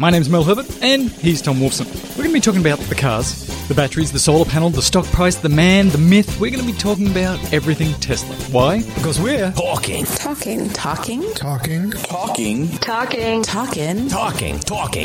[0.00, 1.84] My name's Mel Herbert, and he's Tom Wolfson.
[2.16, 5.04] We're going to be talking about the cars, the batteries, the solar panel, the stock
[5.04, 6.40] price, the man, the myth.
[6.40, 8.34] We're going to be talking about everything Tesla.
[8.50, 8.82] Why?
[8.82, 10.06] Because we're Talking.
[10.06, 10.70] Talking.
[10.70, 11.30] Talking.
[11.34, 11.90] Talking.
[11.90, 12.70] Talking.
[12.78, 13.42] Talking.
[13.42, 14.08] Talking.
[14.08, 14.08] Talking.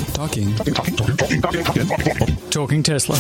[0.06, 0.56] Talking.
[0.56, 0.56] Talking.
[2.50, 3.18] talking Tesla.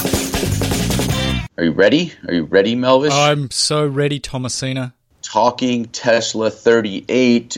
[1.57, 2.13] Are you ready?
[2.25, 3.11] Are you ready, Melvis?
[3.11, 4.93] I'm so ready, Thomasina.
[5.21, 7.57] Talking Tesla 38.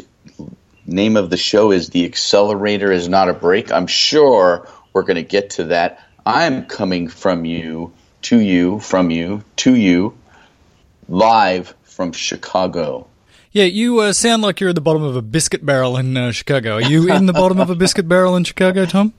[0.87, 3.73] Name of the show is The Accelerator is Not a Brake.
[3.73, 5.99] I'm sure we're going to get to that.
[6.25, 7.91] I'm coming from you,
[8.23, 10.17] to you, from you, to you,
[11.09, 13.05] live from Chicago.
[13.51, 16.31] Yeah, you uh, sound like you're at the bottom of a biscuit barrel in uh,
[16.31, 16.75] Chicago.
[16.75, 19.13] Are you in the bottom of a biscuit barrel in Chicago, Tom?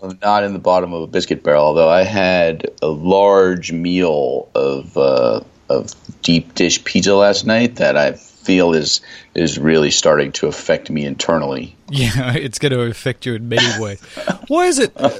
[0.00, 4.48] I'm not in the bottom of a biscuit barrel, although I had a large meal
[4.54, 8.12] of uh, of deep dish pizza last night that I
[8.48, 9.02] feel is
[9.34, 11.76] is really starting to affect me internally.
[11.90, 14.00] Yeah, it's going to affect you in many ways.
[14.48, 15.10] Why is it uh,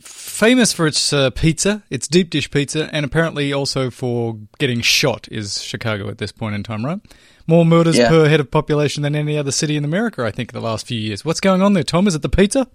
[0.00, 5.28] famous for its uh, pizza, its deep dish pizza, and apparently also for getting shot?
[5.30, 7.00] Is Chicago at this point in time, right?
[7.46, 8.08] More murders Yeah.
[8.08, 10.86] per head of population than any other city in America, I think, in the last
[10.86, 11.24] few years.
[11.24, 12.06] What's going on there, Tom?
[12.06, 12.66] Is it the pizza?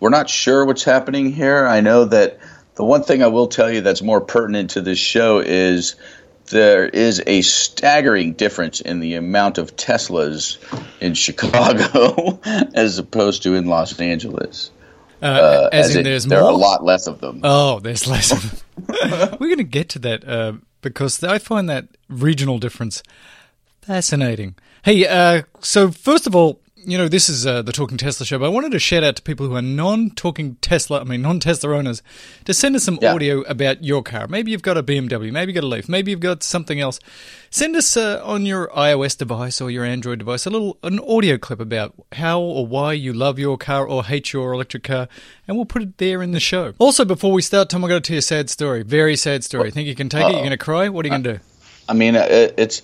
[0.00, 1.66] We're not sure what's happening here.
[1.66, 2.38] I know that
[2.76, 5.96] the one thing I will tell you that's more pertinent to this show is
[6.52, 10.58] there is a staggering difference in the amount of Teslas
[11.00, 12.38] in Chicago
[12.74, 14.70] as opposed to in Los Angeles.
[15.20, 16.50] Uh, Uh, as, in, in there's there more.
[16.50, 17.40] are a lot less of them.
[17.42, 18.88] Oh, there's less of them.
[19.40, 23.02] We're going to get to that uh, because I find that regional difference
[23.82, 24.54] fascinating.
[24.84, 28.38] Hey, uh, so first of all, you know, this is uh, the Talking Tesla show,
[28.38, 31.22] but I wanted to shout out to people who are non talking Tesla, I mean,
[31.22, 32.02] non Tesla owners,
[32.44, 33.14] to send us some Yeah.
[33.14, 34.26] audio about your car.
[34.26, 36.98] Maybe you've got a BMW, maybe you've got a Leaf, maybe you've got something else.
[37.50, 41.36] Send us uh, on your iOS device or your Android device a little an audio
[41.38, 45.08] clip about how or why you love your car or hate your electric car,
[45.46, 46.72] and we'll put it there in the show.
[46.78, 48.82] Also, before we start, Tom, I've got to tell you a sad story.
[48.82, 49.70] Very sad story.
[49.70, 50.32] Think you can take it?
[50.32, 50.88] You're going to cry?
[50.88, 51.40] What are you going to do?
[51.88, 52.82] I mean, uh, it, it's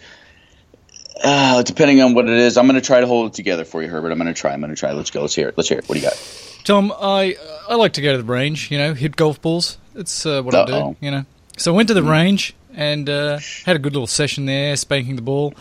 [1.22, 2.56] uh, depending on what it is.
[2.56, 4.12] I'm going to try to hold it together for you, Herbert.
[4.12, 4.52] I'm going to try.
[4.52, 4.92] I'm going to try.
[4.92, 5.20] Let's go.
[5.22, 5.54] Let's hear it.
[5.56, 5.88] Let's hear it.
[5.88, 6.60] What do you got?
[6.64, 7.36] Tom, I
[7.68, 8.70] I like to go to the range.
[8.70, 9.78] You know, hit golf balls.
[9.94, 10.90] It's uh, what I Uh-oh.
[10.92, 11.00] Mm.
[11.00, 11.06] do.
[11.06, 11.24] You know,
[11.56, 15.16] so I went to the range and uh, had a good little session there, spanking
[15.16, 15.54] the ball.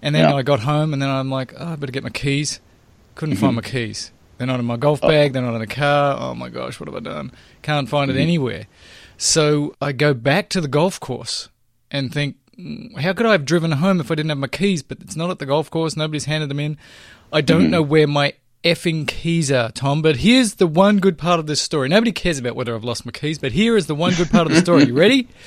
[0.00, 0.34] And then Yeah.
[0.34, 2.60] I got home, and then I'm like, oh, I better get my keys.
[3.14, 3.40] Couldn't Mm-hmm.
[3.44, 4.10] find my keys.
[4.38, 5.32] They're not in my golf bag.
[5.32, 6.16] They're not in the car.
[6.18, 7.30] Oh my gosh, what have I done?
[7.62, 8.18] Can't find Mm-hmm.
[8.18, 8.66] it anywhere.
[9.18, 11.48] So I go back to the golf course
[11.90, 12.38] and think, "Mm,
[13.00, 14.82] how could I have driven home if I didn't have my keys?
[14.82, 15.96] But it's not at the golf course.
[15.96, 16.78] Nobody's handed them in.
[17.32, 17.70] I don't mm-hmm.
[17.70, 20.02] know where my effing keys are, Tom.
[20.02, 21.88] But here's the one good part of this story.
[21.88, 24.46] Nobody cares about whether I've lost my keys, but here is the one good part
[24.46, 24.84] of the story.
[24.84, 25.28] You ready?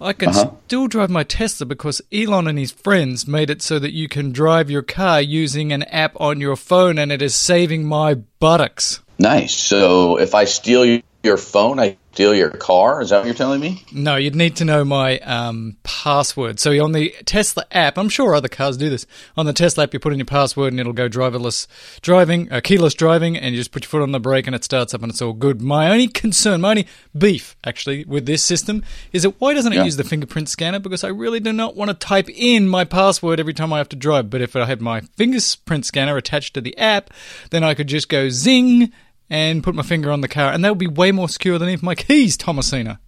[0.00, 0.52] I can uh-huh.
[0.66, 4.32] still drive my Tesla because Elon and his friends made it so that you can
[4.32, 9.00] drive your car using an app on your phone, and it is saving my buttocks.
[9.18, 9.54] Nice.
[9.54, 13.00] So if I steal your phone, I steal your car.
[13.00, 13.84] Is that what you're telling me?
[13.92, 16.58] No, you'd need to know my um, password.
[16.58, 19.06] So on the Tesla app, I'm sure other cars do this.
[19.36, 21.66] On the Tesla app, you put in your password and it'll go driverless
[22.02, 24.64] driving, uh, keyless driving, and you just put your foot on the brake and it
[24.64, 25.62] starts up and it's all good.
[25.62, 28.82] My only concern, my only beef actually with this system
[29.12, 29.84] is that why doesn't it Yeah.
[29.84, 30.80] use the fingerprint scanner?
[30.80, 33.88] Because I really do not want to type in my password every time I have
[33.90, 34.30] to drive.
[34.30, 37.10] But if I had my fingerprint scanner attached to the app,
[37.50, 38.92] then I could just go zing
[39.30, 41.68] and put my finger on the car, and that would be way more secure than
[41.68, 43.00] even my keys, Thomasina.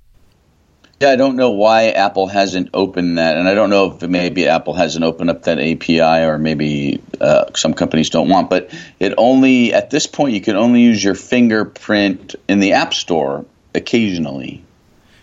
[1.00, 4.46] Yeah, I don't know why Apple hasn't opened that, and I don't know if maybe
[4.46, 8.48] Apple hasn't opened up that API, or maybe uh, some companies don't want.
[8.48, 12.94] But it only at this point you can only use your fingerprint in the App
[12.94, 13.44] Store
[13.74, 14.62] occasionally.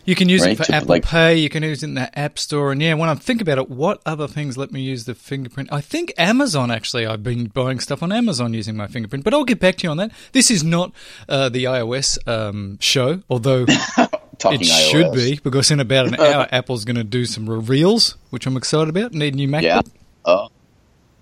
[0.09, 1.38] You can use Right, it for to, Apple like- Pay.
[1.38, 2.72] You can use it in the App Store.
[2.72, 5.70] And yeah, when I think about it, what other things let me use the fingerprint?
[5.72, 7.06] I think Amazon, actually.
[7.06, 9.24] I've been buying stuff on Amazon using my fingerprint.
[9.24, 10.12] But I'll get back to you on that.
[10.31, 10.94] This is not
[11.30, 14.09] uh, the iOS um, show, although it
[14.40, 14.90] iOS.
[14.90, 18.58] should be, because in about an hour, Apple's going to do some reveals, which I'm
[18.58, 19.14] excited about.
[19.14, 19.62] Need a new MacBook.
[19.62, 19.81] Yeah.
[20.25, 20.48] Oh.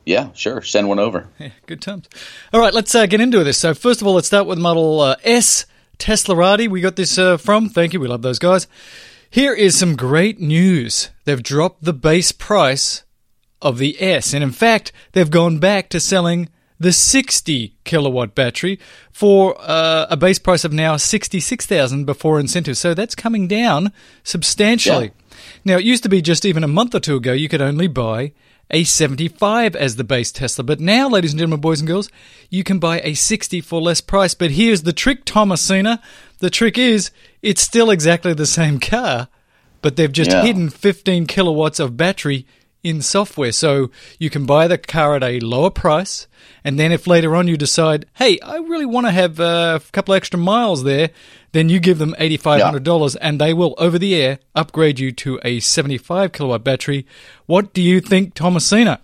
[0.05, 0.29] Yeah.
[0.31, 0.61] Sure.
[0.61, 1.27] Send one over.
[1.39, 2.07] Yeah, good times.
[2.53, 3.57] All right, let's uh, get into this.
[3.57, 5.65] So, first of all, let's start with Model uh, S
[5.99, 6.67] Teslarati.
[6.67, 7.69] We got this uh, from.
[7.69, 7.99] Thank you.
[7.99, 8.67] We love those guys.
[9.29, 11.09] Here is some great news.
[11.25, 13.03] They've dropped the base price
[13.61, 16.49] of the S, and in fact, they've gone back to selling
[16.79, 18.79] the 60 kilowatt battery
[19.11, 22.79] for uh, a base price of now 66,000 before incentives.
[22.79, 23.91] So that's coming down
[24.23, 25.11] substantially.
[25.65, 27.87] Now, it used to be just even a month or two ago, you could only
[27.87, 28.33] buy
[28.69, 30.63] a 75 as the base Tesla.
[30.63, 32.09] But now, ladies and gentlemen, boys and girls,
[32.49, 34.33] you can buy a 60 for less price.
[34.33, 36.01] But here's the trick, Thomasina.
[36.39, 37.11] The trick is
[37.41, 39.29] it's still exactly the same car,
[39.81, 40.43] but they've just Yeah.
[40.43, 42.45] hidden 15 kilowatts of battery
[42.87, 43.51] in software.
[43.51, 46.27] So you can buy the car at a lower price.
[46.63, 50.13] And then if later on you decide, hey, I really want to have a couple
[50.13, 51.09] extra miles there,
[51.51, 55.59] then you give them $8,500 and they will, over the air, upgrade you to a
[55.59, 57.05] 75 kilowatt battery.
[57.45, 59.01] What do you think, Thomasina?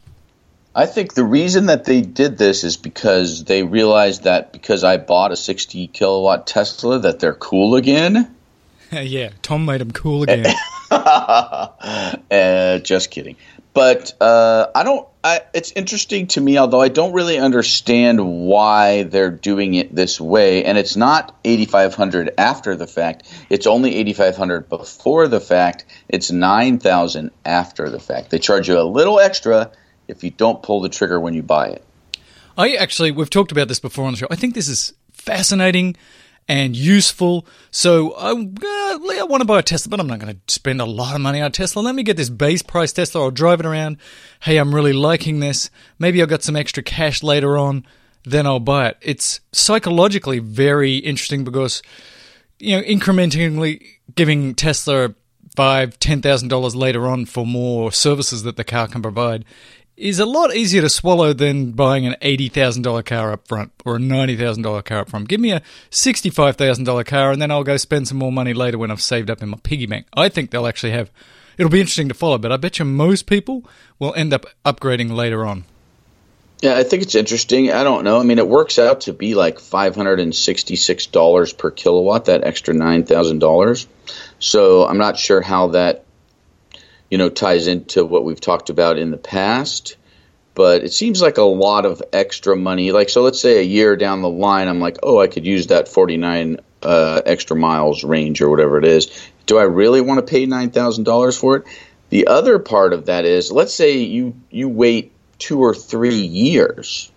[0.75, 4.97] I think the reason that they did this is because they realized that because I
[4.97, 8.33] bought a 60 kilowatt Tesla that they're cool again.
[8.91, 10.45] yeah, Tom made them cool again.
[10.91, 13.35] uh, just kidding.
[13.73, 15.07] But uh, I don't.
[15.25, 20.19] I, it's interesting to me, although I don't really understand why they're doing it this
[20.19, 20.65] way.
[20.65, 23.23] And it's not 8,500 after the fact.
[23.49, 25.85] It's only 8,500 before the fact.
[26.09, 28.31] It's 9,000 after the fact.
[28.31, 29.71] They charge you a little extra
[30.09, 31.83] if you don't pull the trigger when you buy it.
[32.57, 34.27] I actually, we've talked about this before on the show.
[34.29, 35.95] I think this is fascinating
[36.47, 37.45] and useful.
[37.71, 40.81] So I, uh, I want to buy a Tesla, but I'm not going to spend
[40.81, 41.81] a lot of money on a Tesla.
[41.81, 43.23] Let me get this base price Tesla.
[43.23, 43.97] I'll drive it around.
[44.41, 45.69] Hey, I'm really liking this.
[45.99, 47.85] Maybe I've got some extra cash later on.
[48.25, 48.97] Then I'll buy it.
[49.01, 51.81] It's psychologically very interesting because,
[52.59, 53.85] you know, incrementally
[54.15, 55.13] giving Tesla
[55.55, 59.45] five, ten thousand dollars later on for more services that the car can provide
[59.95, 63.99] is a lot easier to swallow than buying an $80,000 car up front or a
[63.99, 65.27] $90,000 car up front.
[65.27, 65.61] Give me a
[65.91, 69.43] $65,000 car and then I'll go spend some more money later when I've saved up
[69.43, 70.07] in my piggy bank.
[70.13, 71.11] I think they'll actually have,
[71.57, 73.63] it'll be interesting to follow, but I bet you most people
[73.99, 75.65] will end up upgrading later on.
[76.61, 77.71] Yeah, I think it's interesting.
[77.71, 78.21] I don't know.
[78.21, 83.85] I mean, it works out to be like $566 per kilowatt, that extra $9,000.
[84.39, 86.05] So I'm not sure how that
[87.13, 89.97] you know, ties into what we've talked about in the past.
[90.55, 92.91] But it seems like a lot of extra money.
[92.91, 95.67] Like, so let's say a year down the line, I'm like, oh, I could use
[95.67, 99.29] that 49 uh, extra miles range or whatever it is.
[99.45, 101.65] Do I really want to pay $9,000 for it?
[102.09, 107.11] The other part of that is, let's say you, you wait two or three years,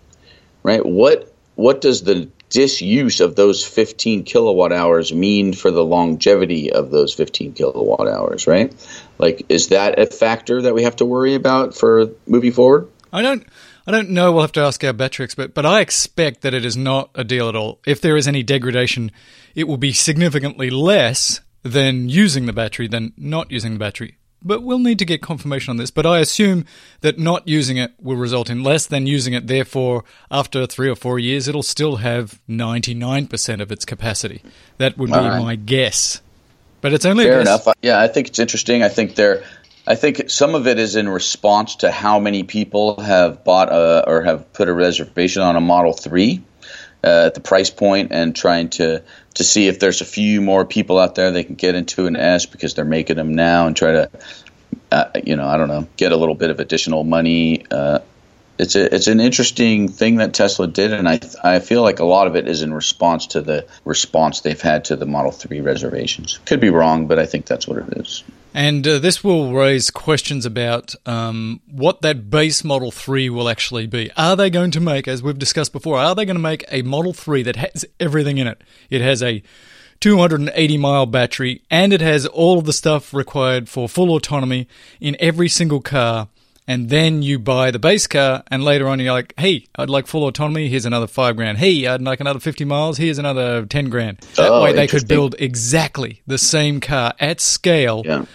[0.61, 0.85] right?
[0.85, 6.91] What, what does the disuse of those 15 kilowatt hours mean for the longevity of
[6.91, 8.73] those 15 kilowatt hours, right?
[9.17, 12.89] Like, is that a factor that we have to worry about for moving forward?
[13.11, 13.45] I don't.
[13.85, 14.33] I don't know.
[14.33, 17.23] We'll have to ask our battery expert, but I expect that it is not a
[17.23, 17.79] deal at all.
[17.85, 19.13] If there is any degradation,
[19.55, 24.63] it will be significantly less than using the battery than not using the battery but
[24.63, 25.91] we'll need to get confirmation on this.
[25.91, 26.65] But I assume
[27.01, 29.47] that not using it will result in less than using it.
[29.47, 34.41] Therefore, after three or four years, it'll still have 99% of its capacity.
[34.77, 35.39] That would be right.
[35.39, 36.21] my guess.
[36.81, 37.67] But it's only fair enough.
[37.81, 38.83] Yeah, I think it's interesting.
[38.83, 39.43] I think there,
[39.87, 44.07] I think some of it is in response to how many people have bought a,
[44.07, 46.43] or have put a reservation on a Model Three
[47.03, 49.03] uh, at the price point, and trying to
[49.37, 52.15] to see if there's a few more people out there they can get into an
[52.15, 54.09] S because they're making them now and try to,
[54.91, 57.63] uh, you know, I don't know, get a little bit of additional money.
[57.69, 57.99] Uh,
[58.57, 62.05] it's a, it's an interesting thing that Tesla did, and I I feel like a
[62.05, 65.61] lot of it is in response to the response they've had to the Model Three
[65.61, 66.39] reservations.
[66.47, 68.23] Could be wrong, but I think that's what it is.
[68.57, 73.85] And uh, this will raise questions about um, what that base Model 3 will actually
[73.85, 74.09] be.
[74.17, 76.81] Are they going to make, as we've discussed before, are they going to make a
[76.81, 78.63] Model 3 that has everything in it?
[78.89, 79.43] It has a
[79.99, 84.67] 280 mile battery and it has all of the stuff required for full autonomy
[84.99, 86.27] in every single car
[86.67, 90.05] and then you buy the base car, and later on you're like, hey, I'd like
[90.05, 90.67] full autonomy.
[90.67, 91.57] Here's another five grand.
[91.59, 92.97] Hey, I'd like another 50 miles.
[92.97, 94.17] Here's another 10 grand.
[94.35, 98.25] That oh, way they could build exactly the same car at scale yeah.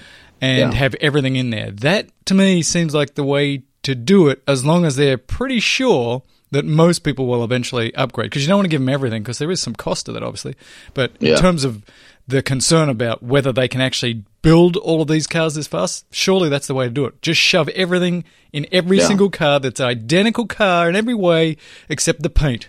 [0.43, 0.79] And yeah.
[0.79, 1.71] have everything in there.
[1.71, 5.61] That to me seems like the way to do it, as long as they're pretty
[5.61, 8.29] sure that most people will eventually upgrade.
[8.29, 10.23] Because you don't want to give them everything, because there is some cost to that,
[10.23, 10.55] obviously.
[10.93, 11.83] But in terms of
[12.29, 16.49] the concern about whether they can actually build all of these cars this fast, surely
[16.49, 17.23] that's the way to do it.
[17.23, 19.07] Just shove everything in every yeah.
[19.07, 21.57] single car that's an identical car in every way
[21.89, 22.69] except the paint.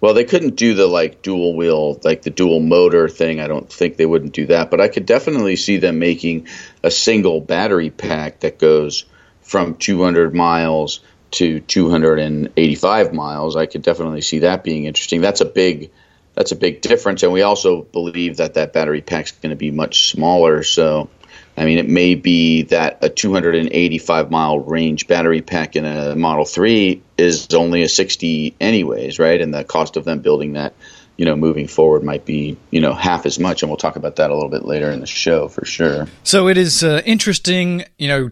[0.00, 3.40] Well, they couldn't do the like dual wheel, like the dual motor thing.
[3.40, 6.48] I don't think they wouldn't do that, but I could definitely see them making
[6.82, 9.04] a single battery pack that goes
[9.42, 11.00] from 200 miles
[11.32, 13.56] to 285 miles.
[13.56, 15.20] I could definitely see that being interesting.
[15.20, 15.90] That's a big
[16.34, 17.22] that's a big difference.
[17.22, 20.62] And we also believe that that battery pack is going to be much smaller.
[20.62, 21.10] So,
[21.60, 26.46] I mean, it may be that a 285 mile range battery pack in a Model
[26.46, 29.38] 3 is only a 60 anyways, right?
[29.38, 30.72] And the cost of them building that,
[31.18, 33.62] you know, moving forward might be, you know, half as much.
[33.62, 36.06] And we'll talk about that a little bit later in the show for sure.
[36.22, 38.30] So it is uh, interesting, you know,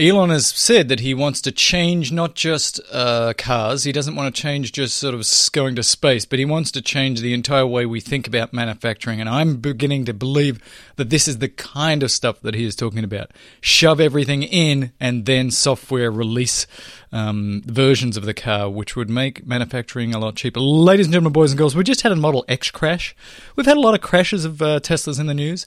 [0.00, 4.34] Elon has said that he wants to change not just uh, cars, he doesn't want
[4.34, 7.66] to change just sort of going to space, but he wants to change the entire
[7.66, 9.20] way we think about manufacturing.
[9.20, 10.58] And I'm beginning to believe
[10.96, 13.30] that this is the kind of stuff that he is talking about.
[13.60, 16.66] Shove everything in and then software release
[17.12, 20.60] um, versions of the car, which would make manufacturing a lot cheaper.
[20.60, 23.14] Ladies and gentlemen, boys and girls, we just had a Model X crash.
[23.56, 25.66] We've had a lot of crashes of uh, Teslas in the news.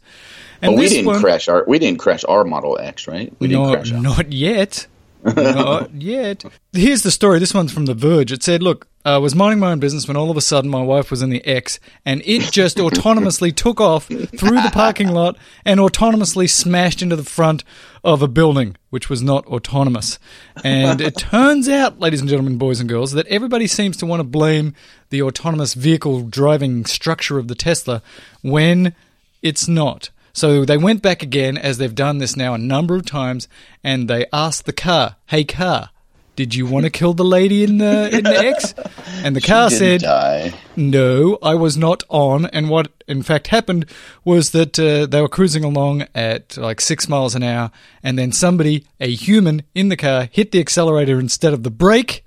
[0.61, 3.33] And But we didn't one- crash our we didn't crash our Model X, right?
[3.39, 4.01] We didn't no, crash ours.
[4.23, 4.87] Not yet.
[5.23, 6.43] not yet.
[6.73, 7.39] Here's the story.
[7.39, 8.31] This one's from The Verge.
[8.31, 10.81] It said, Look, I was minding my own business when all of a sudden my
[10.81, 15.37] wife was in the X and it just autonomously took off through the parking lot
[15.65, 17.65] and autonomously smashed into the front
[18.03, 20.19] of a building, which was not autonomous.
[20.63, 24.21] And it turns out, ladies and gentlemen, boys and girls, that everybody seems to want
[24.21, 24.73] to blame
[25.09, 28.01] the autonomous vehicle driving structure of the Tesla
[28.41, 28.95] when
[29.41, 30.09] it's not.
[30.33, 33.47] So they went back again, as they've done this now a number of times,
[33.83, 35.91] and they asked the car, "Hey car,
[36.35, 38.73] did you want to kill the lady in the in the X?"
[39.23, 40.53] And the car said, die.
[40.75, 43.85] "No, I was not on." And what in fact happened
[44.25, 47.69] was that uh, they were cruising along at like six miles an hour,
[48.01, 52.25] and then somebody, a human in the car, hit the accelerator instead of the brake,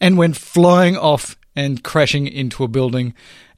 [0.00, 3.14] and went flying off and crashing into a building.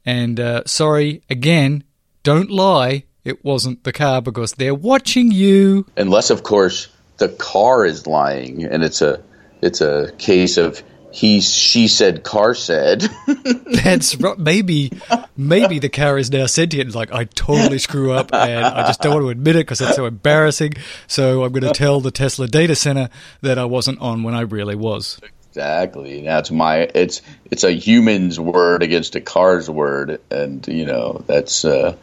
[0.07, 1.85] And uh, sorry again,
[2.23, 3.05] don't lie.
[3.25, 5.87] It wasn't the car because they're watching you.
[5.97, 9.23] Unless of course the car is lying and it's a
[9.63, 13.09] it's a case of he she said car said.
[13.67, 14.39] That's right.
[14.39, 14.93] Maybe,
[15.37, 16.87] maybe the car is now sentient.
[16.87, 19.81] It's like I totally screw up, and I just don't want to admit it because
[19.81, 20.75] it's so embarrassing.
[21.07, 23.09] So I'm going to tell the Tesla data center
[23.43, 25.21] that I wasn't on when I really was.
[25.49, 26.23] Exactly.
[26.23, 26.89] That's my.
[26.95, 31.97] It's it's a human's word against a car's word, and you know that's uh,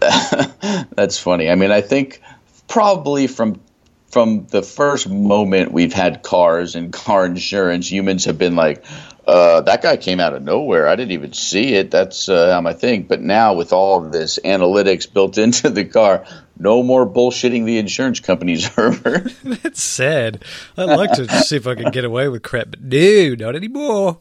[0.94, 1.50] that's funny.
[1.50, 2.20] I mean, I think
[2.68, 3.60] probably from
[4.08, 8.84] from the first moment we've had cars and car insurance, humans have been like,
[9.26, 10.88] uh, "That guy came out of nowhere.
[10.88, 11.90] I didn't even see it.
[11.90, 16.24] That's uh, how my thing." But now with all this analytics built into the car,
[16.58, 19.32] no more bullshitting the insurance companies, Herbert.
[19.42, 20.44] That's sad.
[20.76, 24.20] I'd like to see if I can get away with crap, but no, not anymore.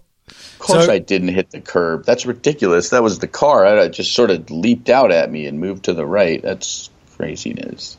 [0.62, 2.06] Of course, So- I didn't hit the curb.
[2.06, 2.89] That's ridiculous.
[2.89, 3.65] That was the car.
[3.65, 6.39] I just sort of leaped out at me and moved to the right.
[6.39, 7.98] That's craziness.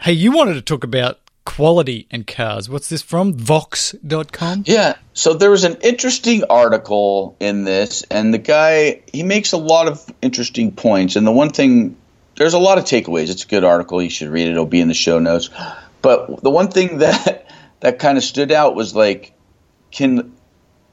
[0.00, 2.68] Hey, you wanted to talk about quality and cars.
[2.68, 3.34] What's this from?
[3.34, 4.64] Vox.com?
[4.66, 4.96] Yeah.
[5.12, 9.86] So there was an interesting article in this, and the guy he makes a lot
[9.86, 11.14] of interesting points.
[11.14, 11.96] And the one thing,
[12.36, 13.30] there's a lot of takeaways.
[13.30, 14.02] It's a good article.
[14.02, 14.52] You should read it.
[14.52, 15.50] It'll be in the show notes.
[16.02, 17.46] But the one thing that
[17.78, 19.34] that kind of stood out was like,
[19.92, 20.32] can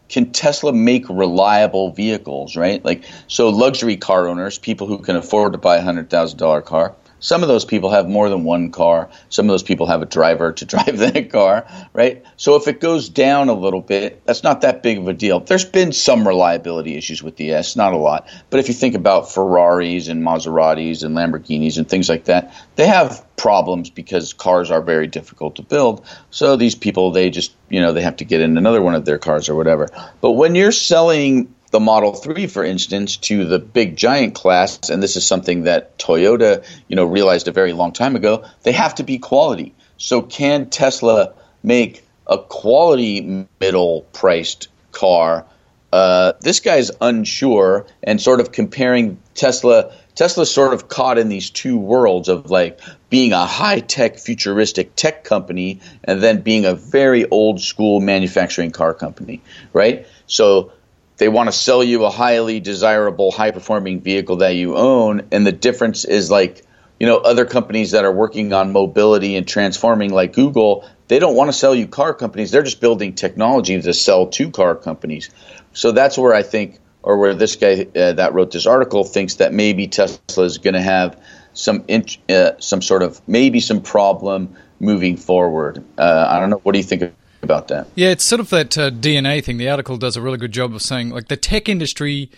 [0.09, 2.83] can Tesla make reliable vehicles, right?
[2.83, 6.61] Like, so luxury car owners, people who can afford to buy a hundred thousand dollar
[6.61, 9.09] car, some of those people have more than one car.
[9.29, 12.23] Some of those people have a driver to drive that car, right?
[12.37, 15.39] So if it goes down a little bit, that's not that big of a deal.
[15.39, 18.27] There's been some reliability issues with the S, not a lot.
[18.49, 22.87] But if you think about Ferraris and Maseratis and Lamborghinis and things like that, they
[22.87, 26.05] have problems because cars are very difficult to build.
[26.31, 29.05] So these people, they just, you know, they have to get in another one of
[29.05, 29.87] their cars or whatever.
[30.21, 35.03] But when you're selling the Model 3, for instance, to the big giant class, and
[35.03, 38.95] this is something that Toyota, you know, realized a very long time ago, they have
[38.95, 39.75] to be quality.
[39.97, 45.45] So can Tesla make a quality middle priced car?
[45.93, 49.93] Uh, this guy's unsure and sort of comparing Tesla.
[50.15, 52.79] Tesla's sort of caught in these two worlds of like
[53.11, 58.71] being a high tech, futuristic tech company and then being a very old school manufacturing
[58.71, 59.43] car company,
[59.73, 60.07] right?
[60.25, 60.71] So
[61.17, 65.27] they want to sell you a highly desirable, high performing vehicle that you own.
[65.31, 66.63] And the difference is like,
[66.99, 71.35] you know, other companies that are working on mobility and transforming, like Google, they don't
[71.35, 72.51] want to sell you car companies.
[72.51, 75.29] They're just building technology to sell to car companies.
[75.73, 79.35] So that's where I think, or where this guy uh, that wrote this article thinks
[79.35, 81.21] that maybe Tesla is going to have
[81.53, 85.83] some in, uh, some sort of maybe some problem moving forward.
[85.97, 86.57] Uh, I don't know.
[86.57, 87.13] What do you think
[87.47, 87.87] about that?
[87.95, 89.57] Yeah, it's sort of that uh, DNA thing.
[89.57, 92.29] The article does a really good job of saying, like, the tech industry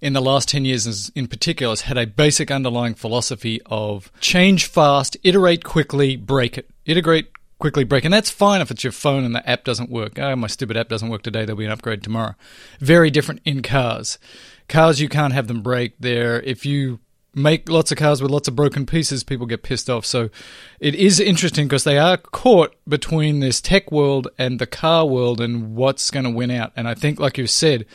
[0.00, 4.66] in the last 10 years in particular has had a basic underlying philosophy of change
[4.66, 6.70] fast, iterate quickly, break it.
[6.84, 8.04] Iterate quickly, break.
[8.04, 10.18] And that's fine if it's your phone and the app doesn't work.
[10.18, 11.44] Oh, my stupid app doesn't work today.
[11.44, 12.34] There'll be an upgrade tomorrow.
[12.78, 14.18] Very different in cars.
[14.68, 15.94] Cars, you can't have them break.
[15.98, 17.00] There, if you
[17.38, 20.04] make lots of cars with lots of broken pieces, people get pissed off.
[20.04, 20.30] So
[20.80, 25.40] it is interesting because they are caught between this tech world and the car world
[25.40, 26.72] and what's going to win out.
[26.76, 27.86] And I think, like you said,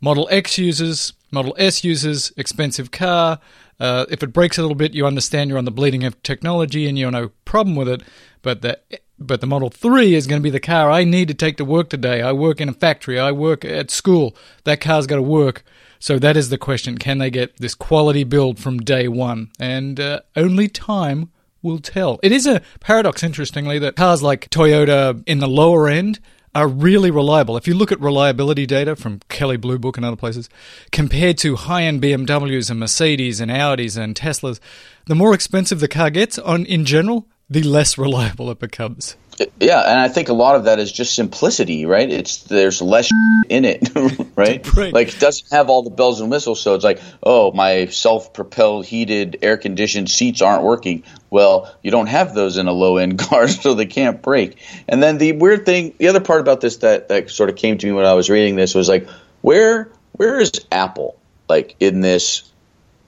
[0.00, 3.40] Model X users, Model S users, expensive car.
[3.80, 6.22] Uh, if it breaks a little bit, you understand you're on the bleeding edge of
[6.22, 8.02] technology and you're no problem with it.
[8.42, 8.78] But the
[9.18, 11.64] but the Model 3 is going to be the car I need to take to
[11.64, 12.22] work today.
[12.22, 14.36] I work in a factory, I work at school.
[14.64, 15.64] That car's got to work.
[15.98, 16.98] So that is the question.
[16.98, 19.50] Can they get this quality build from day one?
[19.58, 21.30] And uh, only time
[21.62, 22.20] will tell.
[22.22, 26.20] It is a paradox, interestingly, that cars like Toyota in the lower end
[26.54, 27.56] are really reliable.
[27.56, 30.48] If you look at reliability data from Kelley Blue Book and other places,
[30.92, 34.60] compared to high end BMWs and Mercedes and Audis and Teslas,
[35.06, 39.16] the more expensive the car gets on in general, the less reliable it becomes.
[39.60, 42.10] Yeah, and I think a lot of that is just simplicity, right?
[42.10, 43.08] It's there's less
[43.48, 43.88] in it,
[44.36, 44.76] right?
[44.76, 44.92] Right.
[44.92, 48.86] Like it doesn't have all the bells and whistles, so it's like, oh, my self-propelled
[48.86, 51.04] heated air-conditioned seats aren't working.
[51.30, 54.58] Well, you don't have those in a low-end car, so they can't break.
[54.88, 57.78] And then the weird thing, the other part about this that that sort of came
[57.78, 59.08] to me when I was reading this was like,
[59.40, 61.16] where where is Apple
[61.48, 62.50] like in this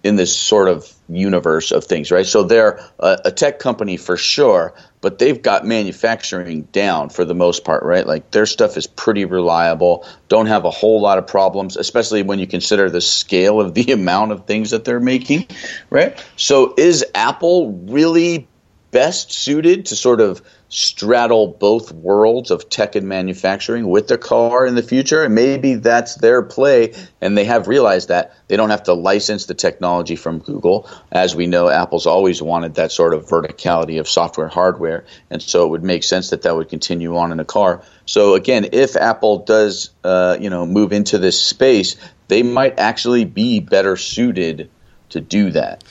[0.03, 2.27] in this sort of universe of things, right?
[2.27, 7.35] So they're a, a, tech company for sure, but they've got manufacturing down for the
[7.35, 8.07] most part, right?
[8.07, 12.39] Like their stuff is pretty reliable, don't have a whole lot of problems, especially when
[12.39, 15.47] you consider the scale of the amount of things that they're making,
[15.91, 16.23] right?
[16.37, 18.49] So is Apple really
[18.91, 24.65] best suited to sort of straddle both worlds of tech and manufacturing with the car
[24.65, 25.25] in the future.
[25.25, 26.95] And maybe that's their play.
[27.21, 30.89] And they have realized that they don't have to license the technology from Google.
[31.11, 35.05] As we know, Apple's always wanted that sort of verticality of software hardware.
[35.29, 37.83] And so it would make sense that that would continue on in a car.
[38.07, 41.97] So again, if Apple does, uh, you know, move into this space,
[42.29, 44.71] they might actually be better suited
[45.09, 45.83] to do that.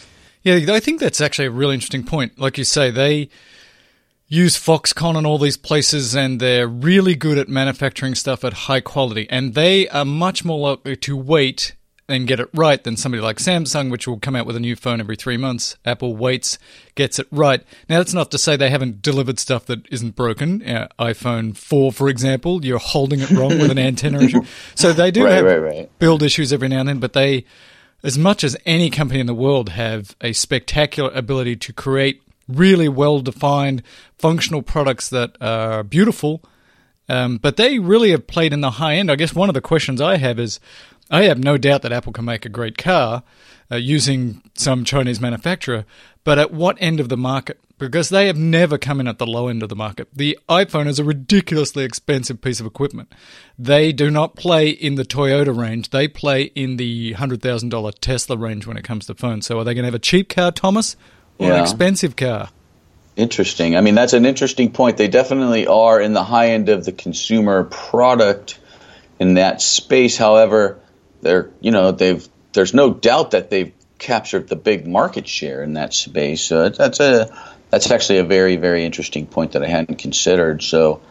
[0.57, 2.39] Yeah, I think that's actually a really interesting point.
[2.39, 3.29] Like you say, they
[4.27, 8.81] use Foxconn and all these places, and they're really good at manufacturing stuff at high
[8.81, 9.27] quality.
[9.29, 11.75] And they are much more likely to wait
[12.09, 14.75] and get it right than somebody like Samsung, which will come out with a new
[14.75, 15.77] phone every three months.
[15.85, 16.57] Apple waits,
[16.95, 17.61] gets it right.
[17.87, 20.67] Now, that's not to say they haven't delivered stuff that isn't broken.
[20.67, 24.41] Uh, iPhone 4, for example, you're holding it wrong with an antenna issue.
[24.75, 25.99] So they do right, have right, right.
[25.99, 27.45] build issues every now and then, but they,
[28.03, 32.89] as much as any company in the world, have a spectacular ability to create really
[32.89, 33.83] well defined
[34.17, 36.43] functional products that are beautiful.
[37.07, 39.11] Um, but they really have played in the high end.
[39.11, 40.59] I guess one of the questions I have is
[41.09, 43.23] I have no doubt that Apple can make a great car
[43.71, 45.85] uh, using some Chinese manufacturer,
[46.23, 47.59] but at what end of the market?
[47.77, 50.09] Because they have never come in at the low end of the market.
[50.13, 53.13] The iPhone is a ridiculously expensive piece of equipment.
[53.57, 55.91] They do not play in the Toyota range.
[55.91, 59.45] They play in the $100,000 Tesla range when it comes to phones.
[59.45, 60.97] So are they going to have a cheap car, Thomas,
[61.37, 62.49] or an expensive car?
[63.15, 63.77] Interesting.
[63.77, 64.97] I mean, that's an interesting point.
[64.97, 68.59] They definitely are in the high end of the consumer product
[69.19, 70.17] in that space.
[70.17, 70.79] However,
[71.21, 75.73] they're you know they've there's no doubt that they've captured the big market share in
[75.73, 76.41] that space.
[76.41, 77.29] So that's a
[77.69, 80.63] that's actually a very very interesting point that I hadn't considered.
[80.63, 81.01] So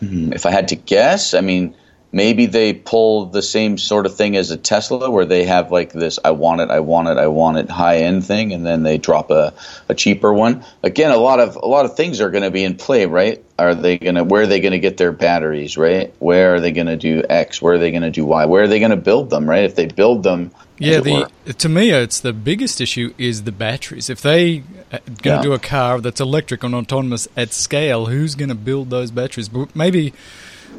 [0.00, 1.74] hmm, if I had to guess, I mean.
[2.10, 5.92] Maybe they pull the same sort of thing as a Tesla, where they have like
[5.92, 8.82] this "I want it, I want it, I want it" high end thing, and then
[8.82, 9.52] they drop a,
[9.90, 10.64] a cheaper one.
[10.82, 13.44] Again, a lot of a lot of things are going to be in play, right?
[13.58, 16.14] Are they going to where are they going to get their batteries, right?
[16.18, 17.60] Where are they going to do X?
[17.60, 18.46] Where are they going to do Y?
[18.46, 19.64] Where are they going to build them, right?
[19.64, 21.52] If they build them, Yeah, the were.
[21.52, 24.08] to me, it's the biggest issue is the batteries.
[24.08, 25.42] If they uh, are going to Yeah.
[25.42, 29.48] do a car that's electric and autonomous at scale, who's going to build those batteries?
[29.50, 30.14] But Maybe,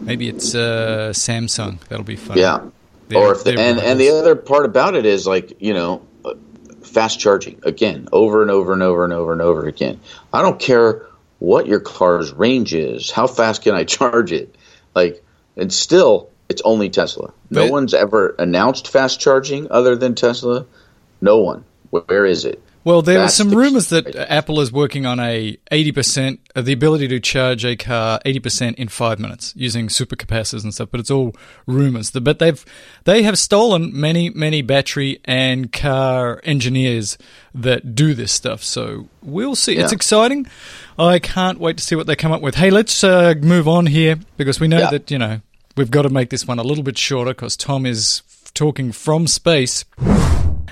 [0.02, 1.80] maybe it's uh, Samsung.
[1.90, 2.38] That'll be fun.
[2.38, 2.62] Yeah.
[3.08, 6.02] They're- or if the, and and the other part about it is like you know,
[6.24, 6.34] uh,
[6.84, 10.00] fast charging again, over and over and over and over and over again.
[10.34, 11.06] I don't care
[11.40, 13.10] what your car's range is.
[13.12, 14.56] How fast can I charge it?
[14.94, 15.24] Like,
[15.58, 17.34] and still, it's only Tesla.
[17.50, 20.66] No But- one's ever announced fast charging other than Tesla.
[21.22, 21.64] No one.
[21.90, 22.62] Where is it?
[22.90, 26.62] Well, there were That's some the- rumors that Apple is working on a 80%, uh,
[26.62, 31.00] the ability to charge a car 80% in five minutes using supercapacitors and stuff, but
[31.00, 31.36] it's all
[31.68, 32.10] rumors.
[32.10, 32.66] But they've,
[33.04, 37.20] they have stolen many, many battery and car engineers
[37.54, 38.64] that do this stuff.
[38.64, 39.78] So we'll see.
[39.78, 40.48] It's exciting.
[40.98, 42.56] I can't wait to see what they come up with.
[42.56, 44.90] Hey, let's uh, move on here because we know Yeah.
[44.90, 45.42] that, you know,
[45.78, 48.24] we've got to make this one a little bit shorter because Tom is
[48.56, 49.86] talking from space.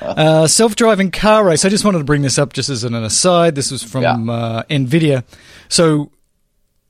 [0.01, 1.65] Uh, self-driving car race.
[1.65, 3.55] I just wanted to bring this up just as an aside.
[3.55, 4.13] This was from Yeah.
[4.33, 5.23] uh, Nvidia.
[5.69, 6.11] So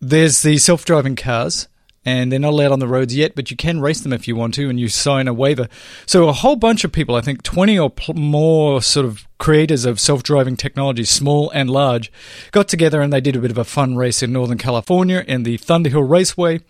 [0.01, 1.67] there's the self-driving cars,
[2.07, 4.35] and they're not allowed on the roads yet, but you can race them if you
[4.37, 5.67] want to, and you sign a waiver.
[6.05, 9.83] So a whole bunch of people, I think 20 or pl- more sort of creators
[9.83, 12.09] of self-driving technology, small and large,
[12.53, 15.43] got together and they did a bit of a fun race in Northern California in
[15.43, 16.61] the Thunderhill Raceway.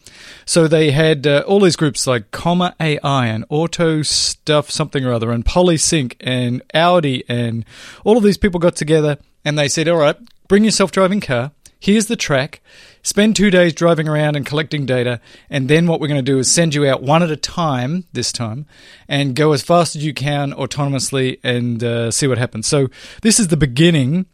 [0.44, 5.14] So they had uh, all these groups like Comma AI and Auto Stuff something or
[5.14, 7.64] other and Polysync and Audi and
[8.04, 11.52] all of these people got together and they said, all right, bring your self-driving car.
[11.80, 12.60] Here's the track.
[13.08, 16.40] Spend two days driving around and collecting data, and then what we're going to do
[16.40, 18.66] is send you out one at a time this time,
[19.08, 22.68] and go as fast as you can autonomously and uh, see what happens.
[22.68, 22.90] So
[23.22, 24.26] this is the beginning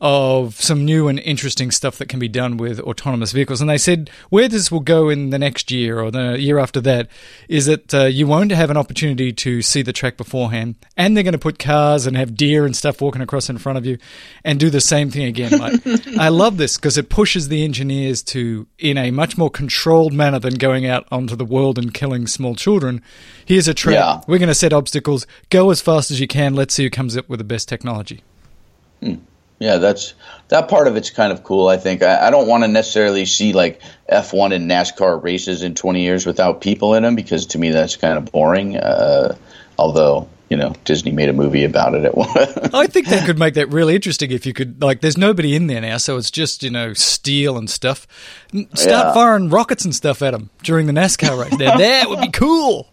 [0.00, 3.60] of some new and interesting stuff that can be done with autonomous vehicles.
[3.60, 6.80] And they said where this will go in the next year or the year after
[6.80, 7.08] that
[7.48, 11.24] is that uh, you won't have an opportunity to see the track beforehand, and they're
[11.24, 13.98] going to put cars and have deer and stuff walking across in front of you,
[14.44, 15.58] and do the same thing again.
[15.58, 15.80] Like,
[16.18, 20.38] I love this because it pushes the engineers to, in a much more controlled manner
[20.38, 23.02] than going out onto the world and killing small children.
[23.44, 23.94] Here's a track.
[23.94, 24.20] Yeah.
[24.26, 25.26] We're going to set obstacles.
[25.50, 26.54] Go as fast as you can.
[26.54, 28.22] Let's see who comes up with the best technology.
[29.60, 30.14] Yeah, that's
[30.48, 31.68] that part of it's kind of cool.
[31.68, 35.74] I think I, I don't want to necessarily see like F1 and NASCAR races in
[35.74, 38.76] 20 years without people in them because to me that's kind of boring.
[38.76, 39.36] Uh,
[39.78, 42.28] although you know Disney made a movie about it at one.
[42.74, 45.66] I think they could make that really interesting if you could, like, there's nobody in
[45.68, 48.06] there now, so it's just, you know, steel and stuff.
[48.74, 49.12] Start Yeah.
[49.14, 51.56] firing rockets and stuff at them during the NASCAR race.
[51.58, 52.89] Now, that would be cool.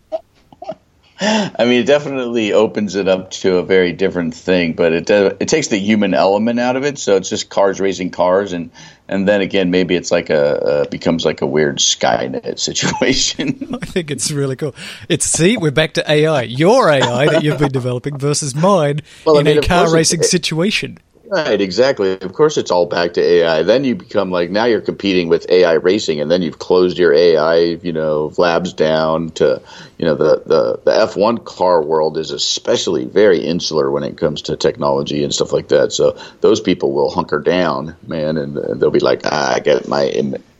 [1.19, 5.33] I mean, it definitely opens it up to a very different thing, but it does,
[5.39, 6.99] it takes the human element out of it.
[6.99, 8.69] So it's just cars racing cars, and
[9.07, 12.59] and then again, maybe it's like a uh, becomes like a weird Skynet
[13.01, 13.75] situation.
[13.81, 14.75] I think it's really cool.
[15.09, 16.43] It's, see, we're back to AI.
[16.43, 19.93] Your AI that you've been developing versus mine Well, I in mean, a car course
[19.93, 20.99] it- racing situation.
[21.29, 22.13] Right, exactly.
[22.21, 23.63] Of course, it's all back to AI.
[23.63, 27.13] Then you become like now you're competing with AI racing, and then you've closed your
[27.13, 29.61] AI, you know, labs down to,
[29.97, 34.43] you know, the the the F1 car world is especially very insular when it comes
[34.43, 35.91] to technology and stuff like that.
[35.91, 39.85] So those people will hunker down, man, and, and they'll be like, ah, I get
[39.89, 40.05] my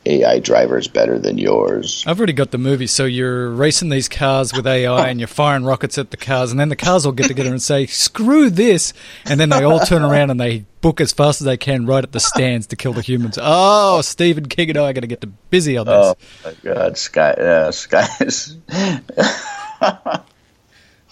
[0.08, 2.04] AI drivers better than yours.
[2.08, 2.88] I've already got the movie.
[2.88, 6.60] So you're racing these cars with AI and you're firing rockets at the cars, and
[6.60, 8.93] then the cars all get together and say, screw this.
[9.26, 12.04] And then they all turn around and they book as fast as they can right
[12.04, 13.38] at the stands to kill the humans.
[13.41, 15.96] Oh, Stephen King and I are going to get busy on this.
[15.96, 16.15] Oh
[16.46, 18.58] my God, Sky, yeah, Sky is.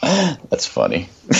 [0.01, 1.10] That's funny.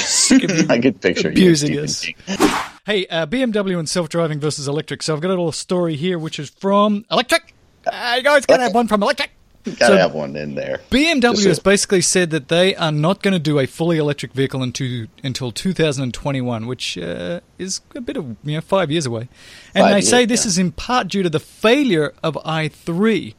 [0.70, 1.98] I could picture abusing you, us.
[1.98, 2.72] Stephen King.
[2.86, 5.02] Hey, uh, BMW and self driving versus electric.
[5.02, 7.41] So I've got a little story here which is from Electrek.
[7.86, 9.30] Uh, you guys got to have one from Electrek.
[9.65, 10.80] Gotta So- have one in there.
[10.91, 14.34] BMW Just has basically said that they are not going to do a fully electric
[14.34, 19.28] vehicle into, until 2021, which uh, is a bit of you know five years away.
[19.74, 20.50] And Five they years, say this yeah.
[20.50, 23.34] is in part due to the failure of i3.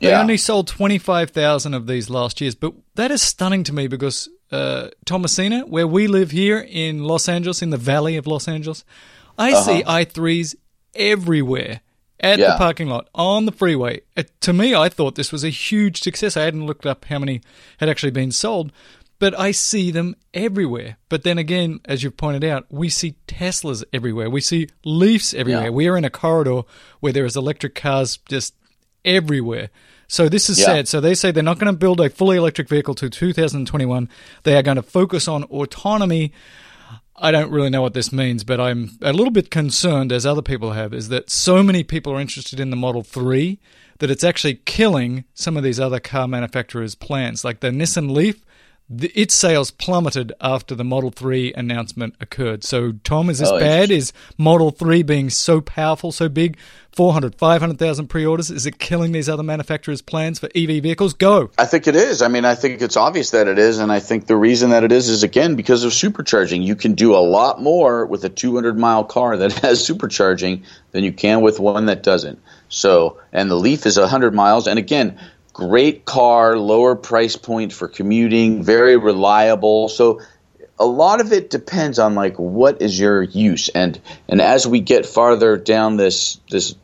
[0.00, 0.20] They Yeah.
[0.20, 4.88] only sold 25,000 of these last years, but that is stunning to me because uh,
[5.04, 8.84] Thomasina, where we live here in Los Angeles, in the valley of Los Angeles,
[9.38, 10.54] I see i3s
[10.94, 11.80] everywhere
[12.18, 12.58] at the Uh-huh.
[12.58, 14.02] Parking lot on the freeway.
[14.16, 16.36] It, to me, I thought this was a huge success.
[16.36, 17.40] I hadn't looked up how many
[17.78, 18.72] had actually been sold,
[19.18, 20.96] but I see them everywhere.
[21.08, 24.28] But then again, as you've pointed out, we see Teslas everywhere.
[24.28, 25.64] We see Leafs everywhere.
[25.64, 25.70] Yeah.
[25.70, 26.62] We are in a corridor
[27.00, 28.54] where there is electric cars just
[29.04, 29.70] everywhere.
[30.10, 30.66] So this is Yeah.
[30.66, 30.88] sad.
[30.88, 34.08] So they say they're not going to build a fully electric vehicle to 2021.
[34.42, 36.32] They are going to focus on autonomy.
[37.16, 40.42] I don't really know what this means, but I'm a little bit concerned, as other
[40.42, 43.60] people have, is that so many people are interested in the Model 3
[44.00, 47.44] that it's actually killing some of these other car manufacturers' plans.
[47.44, 48.44] Like the Nissan Leaf,
[48.92, 52.64] the, its sales plummeted after the Model 3 announcement occurred.
[52.64, 53.92] So, Tom, is this Oh, bad?
[53.92, 56.56] Is Model 3 being so powerful, so big,
[56.90, 58.50] 400, 500,000 pre orders?
[58.50, 61.12] Is it killing these other manufacturers' plans for EV vehicles?
[61.14, 61.50] Go.
[61.56, 62.20] I think it is.
[62.20, 64.82] I mean, I think it's obvious that it is, and I think the reason that
[64.82, 66.64] it is is again because of supercharging.
[66.64, 71.04] You can do a lot more with a 200 mile car that has supercharging than
[71.04, 72.40] you can with one that doesn't.
[72.68, 75.16] So, and the Leaf is 100 miles, and again,
[75.60, 79.90] great car, lower price point for commuting, very reliable.
[79.90, 80.22] So,
[80.78, 84.80] a lot of it depends on like what is your use, and and as we
[84.80, 86.74] get farther down this this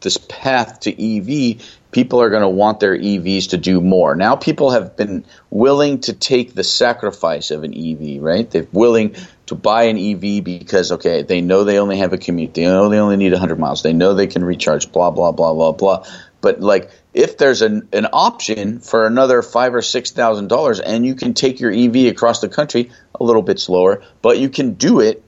[0.00, 1.60] this path to EV,
[1.90, 4.16] people are going to want their EVs to do more.
[4.16, 8.50] Now, people have been willing to take the sacrifice of an EV, right?
[8.50, 12.54] They're willing to buy an EV because, okay, they know they only have a commute.
[12.54, 13.82] They know they only need 100 miles.
[13.82, 16.06] They know they can recharge, blah, blah, blah, blah, blah.
[16.40, 21.06] But, like, if there's an, an option for another five or six thousand dollars and
[21.06, 24.74] you can take your EV across the country a little bit slower, but you can
[24.74, 25.22] do it,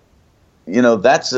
[0.66, 1.32] you know, that's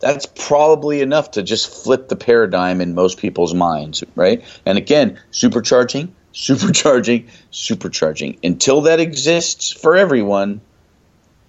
[0.00, 4.44] that's probably enough to just flip the paradigm in most people's minds, right?
[4.66, 8.38] And again, supercharging, supercharging, supercharging.
[8.42, 10.60] Until that exists for everyone,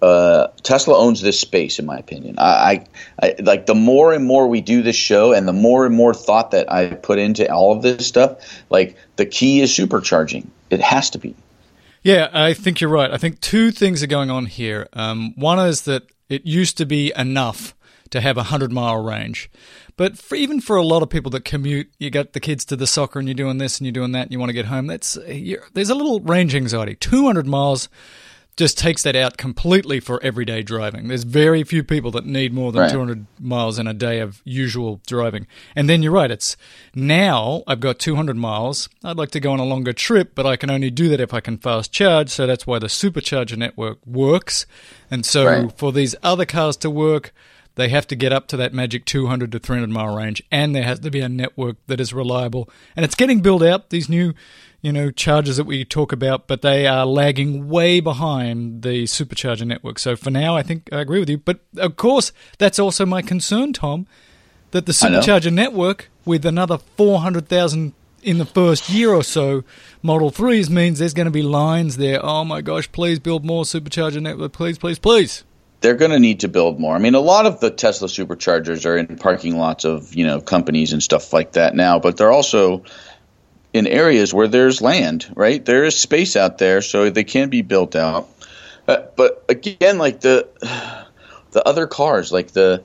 [0.02, 2.36] uh, Tesla owns this space, in my opinion.
[2.38, 2.86] I,
[3.22, 5.94] I, I like the more and more we do this show, and the more and
[5.94, 8.38] more thought that I put into all of this stuff.
[8.70, 10.46] Like the key is supercharging.
[10.70, 11.34] It has to be.
[12.02, 13.10] Yeah, I think you're right.
[13.10, 14.88] I think two things are going on here.
[14.92, 17.74] Um, one is that it used to be enough
[18.10, 19.50] to have a 100 mile range.
[19.96, 22.76] But for, even for a lot of people that commute, you got the kids to
[22.76, 24.66] the soccer and you're doing this and you're doing that and you want to get
[24.66, 26.94] home, that's there's a little range anxiety.
[26.94, 27.88] 200 miles
[28.56, 31.08] just takes that out completely for everyday driving.
[31.08, 32.90] There's very few people that need more than Right.
[32.90, 35.46] 200 miles in a day of usual driving.
[35.74, 36.56] And then you're right, it's
[36.94, 38.88] now I've got 200 miles.
[39.04, 41.34] I'd like to go on a longer trip, but I can only do that if
[41.34, 42.30] I can fast charge.
[42.30, 44.64] So that's why the supercharger network works.
[45.10, 45.78] And so Right.
[45.78, 47.34] for these other cars to work,
[47.74, 50.82] they have to get up to that magic 200 to 300 mile range, and there
[50.84, 52.70] has to be a network that is reliable.
[52.96, 53.90] And it's getting built out.
[53.90, 54.32] These new,
[54.82, 59.66] you know, chargers that we talk about, but they are lagging way behind the supercharger
[59.66, 59.98] network.
[59.98, 61.38] So for now, I think I agree with you.
[61.38, 64.06] But of course, that's also my concern, Tom,
[64.70, 69.62] that the supercharger network with another 400,000 in the first year or so,
[70.02, 72.18] Model 3s means there's going to be lines there.
[72.24, 75.44] Oh my gosh, please build more supercharger network, please, please, please.
[75.80, 76.94] they're going to need to build more.
[76.94, 80.40] I mean, a lot of the Tesla superchargers are in parking lots of you know
[80.40, 82.82] companies and stuff like that now, but they're also
[83.76, 85.64] in areas where there's land, right?
[85.64, 88.28] There is space out there, so they can be built out.
[88.88, 90.48] Uh, but again, like the
[91.52, 92.82] the other cars, like the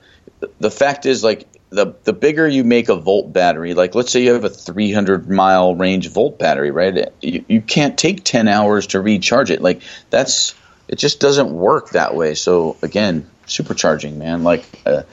[0.60, 4.24] the fact is, like the the bigger you make a volt battery, like let's say
[4.24, 7.10] you have a 300 mile range volt battery, right?
[7.22, 9.62] You, you can't take 10 hours to recharge it.
[9.62, 10.56] Like that's
[10.88, 12.34] it just doesn't work that way.
[12.36, 14.66] So again, supercharging, man, like.
[14.86, 15.04] Uh,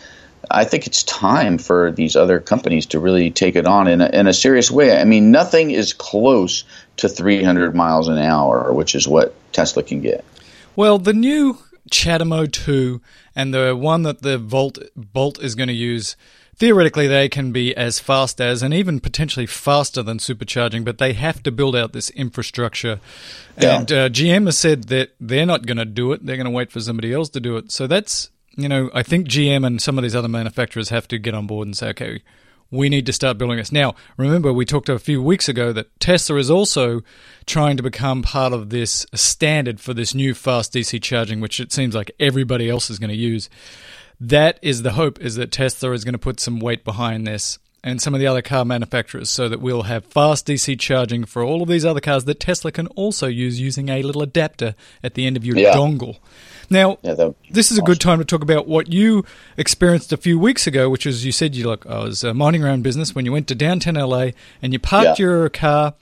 [0.50, 4.08] I think it's time for these other companies to really take it on in a,
[4.08, 4.98] in a serious way.
[4.98, 6.64] I mean, nothing is close
[6.98, 10.24] to 300 miles an hour, which is what Tesla can get.
[10.76, 11.58] Well, the new
[11.90, 13.00] CHAdeMO 2
[13.34, 16.16] and the one that the Volt Bolt is going to use,
[16.56, 21.12] theoretically they can be as fast as and even potentially faster than supercharging, but they
[21.12, 23.00] have to build out this infrastructure.
[23.60, 23.78] Yeah.
[23.78, 26.24] And uh, GM has said that they're not going to do it.
[26.24, 27.70] They're going to wait for somebody else to do it.
[27.70, 31.18] So that's, you know, I think GM and some of these other manufacturers have to
[31.18, 32.22] get on board and say, okay,
[32.72, 33.70] we need to start building this.
[33.70, 37.02] Now, remember, we talked a few weeks ago that Tesla is also
[37.46, 41.72] trying to become part of this standard for this new fast DC charging, which it
[41.72, 43.48] seems like everybody else is going to use.
[44.20, 47.60] That is the hope, is that Tesla is going to put some weight behind this
[47.84, 51.44] and some of the other car manufacturers so that we'll have fast DC charging for
[51.44, 55.14] all of these other cars that Tesla can also use using a little adapter at
[55.14, 55.72] the end of your Yeah.
[55.72, 56.18] dongle.
[56.70, 59.24] Now, Yeah, that would be this is a good time to talk about what you
[59.56, 62.62] experienced a few weeks ago, which is you said you like I was uh, minding
[62.62, 64.30] your own business when you went to downtown LA
[64.62, 65.26] and you parked Yeah.
[65.26, 65.94] your car,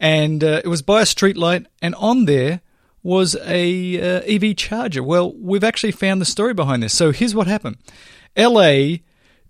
[0.00, 2.60] and uh, it was by a street light, and on there
[3.02, 5.02] was a uh, EV charger.
[5.02, 6.92] Well, we've actually found the story behind this.
[6.92, 7.76] So here's what happened:
[8.36, 8.96] LA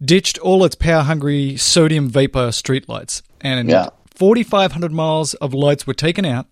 [0.03, 3.89] ditched all its power-hungry sodium vapor streetlights, and Yeah.
[4.15, 6.47] 4,500 miles of lights were taken out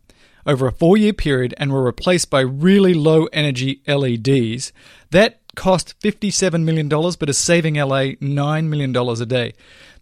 [0.49, 4.73] over a four year period and were replaced by really low energy LEDs.
[5.11, 9.53] That cost $57 million, but is saving LA $9 million a day.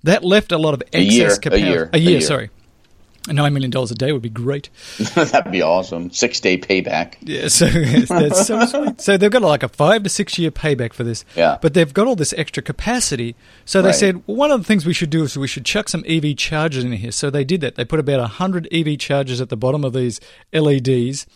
[0.03, 1.63] That left a lot of excess year, a capacity.
[1.69, 2.21] year, A a year, year.
[2.21, 2.51] sorry.
[3.27, 4.71] $9 million a day would be great.
[5.15, 6.11] That'd be awesome.
[6.11, 7.15] Six day payback.
[7.21, 7.67] Yeah, so
[8.19, 9.01] that's so sweet.
[9.01, 11.25] So they've got like a five to six year payback for this.
[11.35, 11.59] Yeah.
[11.61, 13.37] But they've got all this extra capacity.
[13.65, 13.95] So they Right.
[13.95, 16.37] said, well, one of the things we should do is we should chuck some EV
[16.37, 17.13] chargers in here.
[17.13, 17.75] So they did that.
[17.75, 20.21] They put about 100 EV chargers at the bottom of these
[20.53, 21.27] LEDs.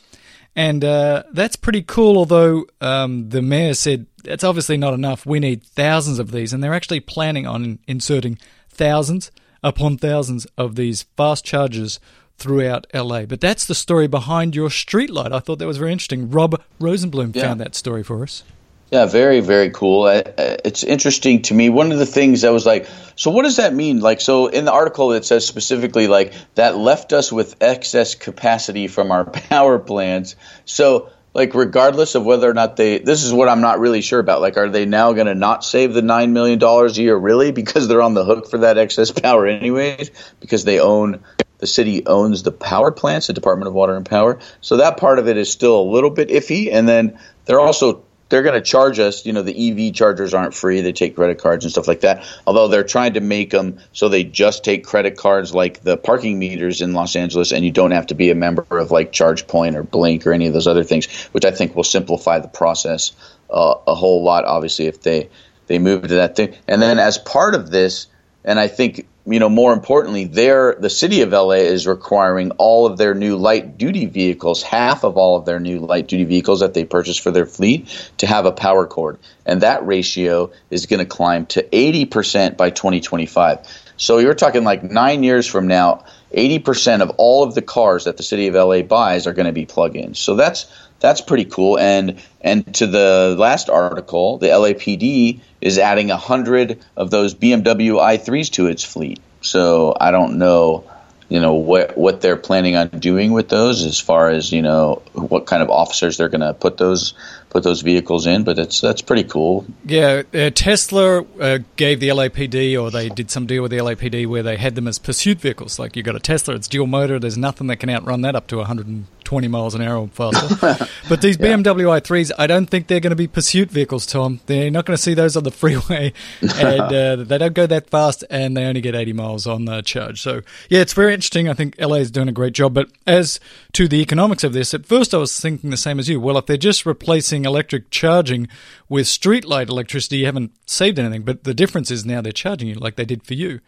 [0.57, 5.25] And uh, that's pretty cool, although um, the mayor said that's obviously not enough.
[5.25, 6.53] We need thousands of these.
[6.53, 8.37] And they're actually planning on inserting
[8.69, 9.31] thousands
[9.63, 12.01] upon thousands of these fast chargers
[12.39, 13.27] throughout LA.
[13.27, 15.33] But that's the story behind your streetlight.
[15.33, 16.31] I thought that was very interesting.
[16.31, 17.43] Rob Rosenblum Yeah.
[17.43, 18.43] found that story for us.
[18.91, 20.09] Yeah, very, very cool.
[20.09, 21.69] It's interesting to me.
[21.69, 24.01] One of the things that was like, so what does that mean?
[24.01, 28.89] Like, so in the article, it says specifically, like, that left us with excess capacity
[28.89, 30.35] from our power plants.
[30.65, 34.19] So, like, regardless of whether or not they, this is what I'm not really sure
[34.19, 34.41] about.
[34.41, 37.53] Like, are they now going to not save the $9 million a year, really?
[37.61, 40.11] Because they're on the hook for that excess power, anyways?
[40.41, 41.23] Because they own,
[41.59, 44.39] the city owns the power plants, the Department of Water and Power.
[44.61, 46.73] So that part of it is still a little bit iffy.
[46.73, 49.27] And then they're also they're going to charge us.
[49.27, 52.25] You know, the EV chargers aren't free; they take credit cards and stuff like that.
[52.47, 56.39] Although they're trying to make them so they just take credit cards, like the parking
[56.39, 59.75] meters in Los Angeles, and you don't have to be a member of like ChargePoint
[59.75, 63.13] or Blink or any of those other things, which I think will simplify the process
[63.51, 64.45] uh, a whole lot.
[64.45, 65.29] Obviously, if they
[65.67, 68.07] they move to that thing, and then as part of this,
[68.45, 72.87] and I think you know more importantly, there the city of LA is requiring all
[72.87, 76.61] of their new light duty vehicles, half of all of their new light duty vehicles
[76.61, 80.87] that they purchase for their fleet, to have a power cord, and that ratio is
[80.87, 83.67] going to climb to eighty percent by twenty twenty five.
[83.97, 86.05] So you're talking like nine years from now.
[86.33, 89.53] 80% of all of the cars that the city of LA buys are going to
[89.53, 90.19] be plug-ins.
[90.21, 91.79] So that's that's pretty cool.
[91.79, 98.53] And and to the last article, the LAPD is adding 100 of those BMW i3s
[98.53, 99.21] to its fleet.
[99.41, 100.85] So I don't know
[101.31, 105.01] you know what what they're planning on doing with those as far as you know
[105.15, 107.15] what kind of officers they're going to put those
[107.51, 109.67] put those vehicles in but that's that's pretty cool.
[109.85, 114.27] Yeah uh, tesla uh, gave the lapd or they did some deal with the lapd
[114.27, 115.79] where they had them as pursuit vehicles.
[115.79, 118.47] Like you got a tesla it's dual motor there's nothing that can outrun that up
[118.49, 120.87] to 120 miles an hour faster.
[121.09, 121.49] But these yeah.
[121.57, 124.41] bmw i3s i don't think they're going to be pursuit vehicles tom.
[124.47, 127.91] They're not going to see those on the freeway and uh, they don't go that
[127.91, 130.23] fast and they only get 80 miles on the charge.
[130.23, 131.49] So yeah it's very interesting.
[131.49, 132.75] I think la is doing a great job.
[132.75, 133.41] But as
[133.73, 136.21] to the economics of this at first i was thinking the same as you.
[136.21, 138.49] Well if they're just replacing electric charging
[138.89, 141.23] with streetlight electricity, you haven't saved anything.
[141.23, 143.61] But the difference is now they're charging you like they did for you.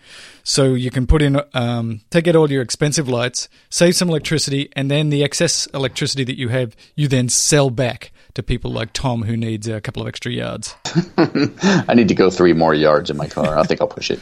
[0.43, 4.71] So you can put in, um, take out all your expensive lights, save some electricity,
[4.75, 8.93] and then the excess electricity that you have, you then sell back to people like
[8.93, 10.75] Tom who needs a couple of extra yards.
[11.17, 13.59] I need to go three more yards in my car.
[13.59, 14.21] I think I'll push it.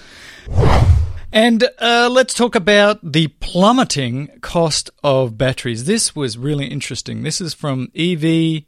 [1.33, 5.85] And uh, let's talk about the plummeting cost of batteries.
[5.85, 7.23] This was really interesting.
[7.23, 8.65] This is from EV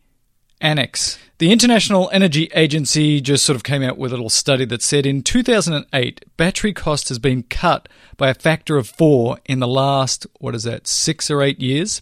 [0.62, 1.18] Annex.
[1.38, 5.04] The International Energy Agency just sort of came out with a little study that said
[5.04, 10.24] in 2008, battery cost has been cut by a factor of four in the last,
[10.38, 12.00] what is that, six or eight years.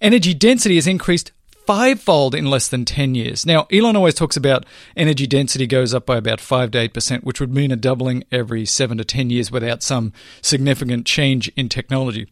[0.00, 1.32] Energy density has increased
[1.66, 3.46] fivefold in less than 10 years.
[3.46, 7.40] Now, Elon always talks about energy density goes up by about 5 to 8%, which
[7.40, 12.26] would mean a doubling every 7 to 10 years without some significant change in technology.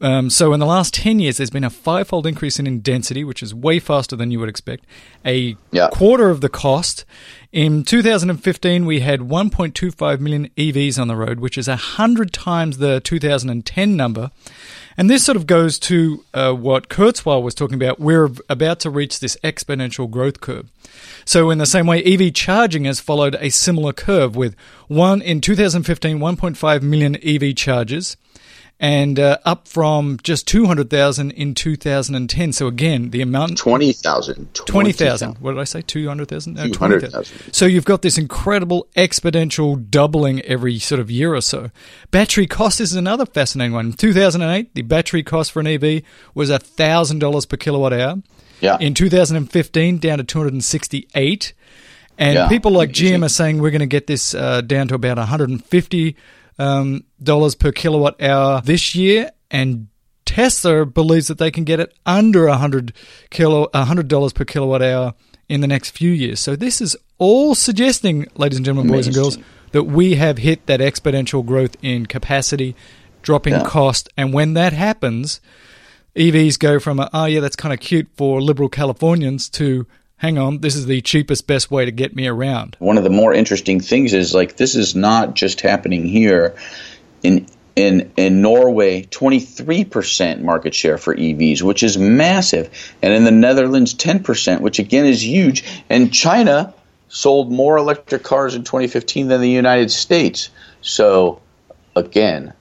[0.00, 3.42] Um, so in the last 10 years, there's been a fivefold increase in density, which
[3.42, 4.84] is way faster than you would expect.
[5.24, 5.88] A yeah.
[5.92, 7.04] quarter of the cost.
[7.52, 13.00] In 2015, we had 1.25 million EVs on the road, which is 100 times the
[13.00, 14.30] 2010 number.
[14.96, 18.00] And this sort of goes to uh, what Kurzweil was talking about.
[18.00, 20.70] We're about to reach this exponential growth curve.
[21.24, 24.56] So, in the same way, EV charging has followed a similar curve with
[24.88, 28.16] one in 2015, 1.5 million EV chargers
[28.82, 32.52] and uh, up from just 200,000 in 2010.
[32.52, 35.36] So again, the amount 20,000 20,000.
[35.36, 36.54] what did I say 200,000?
[36.54, 37.52] No, 200,000.
[37.52, 41.70] so you've got this incredible exponential doubling every sort of year or so.
[42.10, 43.86] Battery cost is another fascinating one.
[43.86, 46.02] In 2008, the battery cost for an EV
[46.34, 48.22] was $1,000 per kilowatt hour.
[48.60, 48.78] Yeah.
[48.80, 51.52] In 2015 down to 268
[52.16, 54.94] and yeah, people like GM are saying we're going to get this uh, down to
[54.94, 56.16] about 150
[56.60, 59.88] um, dollars per kilowatt hour this year, and
[60.26, 62.92] Tesla believes that they can get it under a hundred
[63.30, 65.14] kilo, hundred dollars per kilowatt hour
[65.48, 66.38] in the next few years.
[66.38, 69.38] So this is all suggesting, ladies and gentlemen, boys and girls,
[69.72, 72.76] that we have hit that exponential growth in capacity,
[73.22, 73.64] dropping yeah.
[73.64, 75.40] cost, and when that happens,
[76.14, 79.86] EVs go from a, oh yeah, that's kind of cute for liberal Californians to
[80.20, 82.76] hang on, this is the cheapest, best way to get me around.
[82.78, 86.54] One of the more interesting things is like this is not just happening here.
[87.22, 92.68] In in in Norway, 23% market share for EVs, which is massive,
[93.02, 95.64] and in the Netherlands, 10%, which again is huge.
[95.88, 96.74] And China
[97.08, 100.50] sold more electric cars in 2015 than the United States.
[100.82, 101.40] So
[101.96, 102.52] again,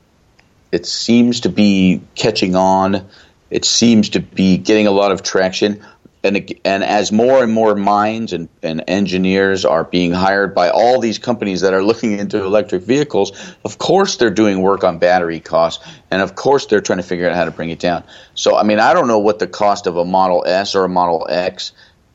[0.71, 3.05] it seems to be catching on.
[3.49, 5.83] It seems to be getting a lot of traction
[6.23, 10.99] and and as more and more minds and, and engineers are being hired by all
[10.99, 13.31] these companies that are looking into electric vehicles,
[13.63, 17.29] of course they're doing work on battery costs, and of course they're trying to figure
[17.29, 18.03] out how to bring it down.
[18.33, 20.89] So I mean, I don't know what the cost of a Model S or a
[20.89, 21.71] Model X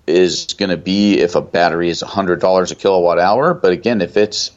[0.06, 4.02] is going to be if a battery is hundred dollars a kilowatt hour, but again,
[4.02, 4.50] if it's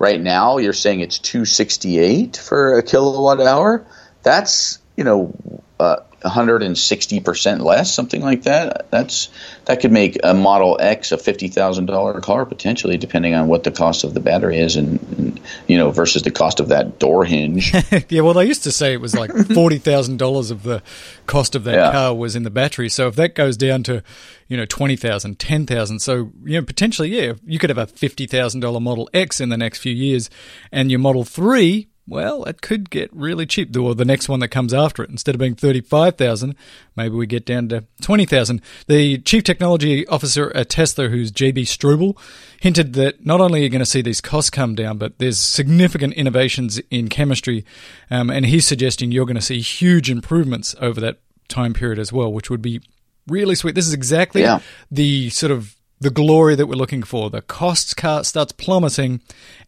[0.00, 3.86] right now you're saying it's two sixty eight for a kilowatt hour,
[4.24, 5.32] that's you know.
[5.78, 8.90] Uh, 160% less, something like that.
[8.90, 9.30] That's
[9.64, 14.04] that could make a Model X a $50,000 car potentially, depending on what the cost
[14.04, 17.72] of the battery is, and, and you know versus the cost of that door hinge.
[18.08, 20.82] yeah, well, they used to say it was like forty thousand dollars of the
[21.26, 21.92] cost of that yeah.
[21.92, 22.88] car was in the battery.
[22.88, 24.02] So if that goes down to
[24.48, 27.86] you know twenty thousand, ten thousand, so you know potentially, yeah, you could have a
[27.86, 30.30] fifty thousand dollar Model X in the next few years,
[30.72, 33.74] and your Model Three well, it could get really cheap.
[33.76, 36.56] Or the next one that comes after it, instead of being thirty-five thousand,
[36.96, 38.60] maybe we get down to twenty thousand.
[38.88, 42.18] The chief technology officer at Tesla, who's JB Straubel,
[42.60, 45.38] hinted that not only are you going to see these costs come down, but there's
[45.38, 47.64] significant innovations in chemistry,
[48.10, 52.12] um, and he's suggesting you're going to see huge improvements over that time period as
[52.12, 52.80] well, which would be
[53.26, 53.74] really sweet.
[53.74, 54.60] This is exactly yeah.
[54.90, 57.30] the sort of the glory that we're looking for.
[57.30, 59.20] The cost starts plummeting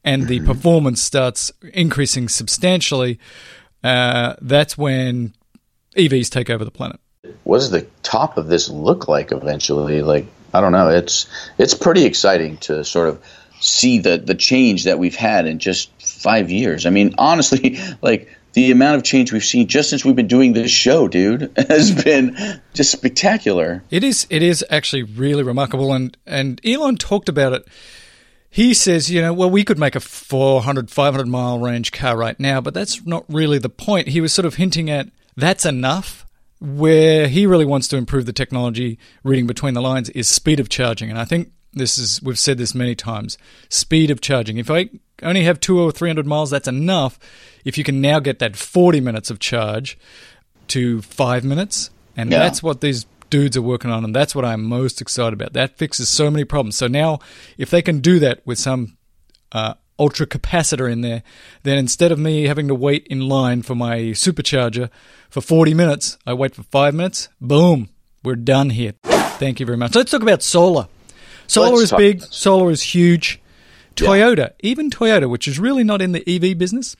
[0.02, 3.18] and the performance starts increasing substantially.
[3.84, 5.34] uh, that's when
[5.96, 6.98] EVs take over the planet.
[7.44, 10.02] What does the top of this look like eventually?
[10.02, 10.88] Like I don't know.
[10.88, 11.26] It's
[11.58, 13.22] it's pretty exciting to sort of
[13.60, 16.86] see the the change that we've had in just five years.
[16.86, 20.52] I mean, honestly, like the amount of change we've seen just since we've been doing
[20.52, 22.02] this show, dude, has mm-hmm.
[22.02, 23.82] been just spectacular.
[23.90, 24.26] It is.
[24.30, 27.66] It is actually really remarkable, and and Elon talked about it.
[28.50, 32.38] He says, you know, well, we could make a 400, 500 mile range car right
[32.38, 34.08] now, but that's not really the point.
[34.08, 36.26] He was sort of hinting at that's enough.
[36.60, 40.68] Where he really wants to improve the technology, reading between the lines, is speed of
[40.68, 41.10] charging.
[41.10, 43.36] And I think this is, we've said this many times
[43.68, 44.58] speed of charging.
[44.58, 44.88] If I
[45.22, 47.18] only have two or 300 miles, that's enough.
[47.64, 49.98] If you can now get that 40 minutes of charge
[50.68, 52.38] to five minutes, and Yeah.
[52.40, 55.52] that's what these dudes are working on, and that's what I'm most excited about.
[55.54, 56.76] That fixes so many problems.
[56.76, 57.18] So now,
[57.56, 58.96] if they can do that with some
[59.52, 61.22] uh, ultra capacitor in there,
[61.62, 64.88] then instead of me having to wait in line for my supercharger
[65.30, 67.28] for 40 minutes, I wait for five minutes.
[67.40, 67.88] Boom,
[68.22, 68.94] we're done here.
[69.02, 69.94] Thank you very much.
[69.94, 70.88] Let's talk about solar.
[71.46, 73.40] Solar Let's is big, solar is huge.
[73.94, 76.96] Toyota, even Toyota, which is really not in the EV business,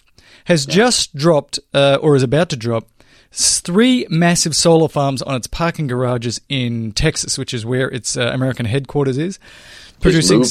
[0.46, 2.88] has just dropped uh, or is about to drop
[3.32, 8.30] three massive solar farms on its parking garages in Texas, which is where its uh,
[8.32, 9.38] American headquarters is.
[10.02, 10.42] Producing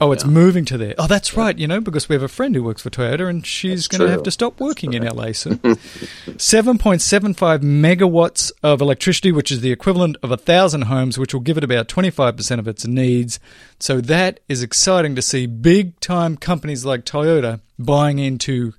[0.00, 0.94] Oh, it's moving to there.
[0.98, 1.56] Oh, that's right.
[1.56, 4.10] You know, because we have a friend who works for Toyota, and she's going to
[4.10, 5.58] have to stop working in LA soon.
[5.58, 11.58] 7.75 megawatts of electricity, which is the equivalent of a thousand homes, which will give
[11.58, 13.38] it about 25% of its needs.
[13.78, 18.72] So that is exciting to see big time companies like Toyota buying into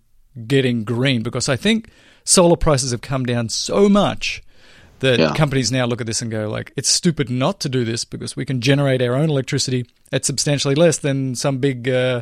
[0.47, 1.89] getting green because I think
[2.23, 4.41] solar prices have come down so much
[5.04, 5.34] that Yeah.
[5.36, 8.36] companies now look at this and go like it's stupid not to do this because
[8.36, 12.22] we can generate our own electricity at substantially less than some big uh,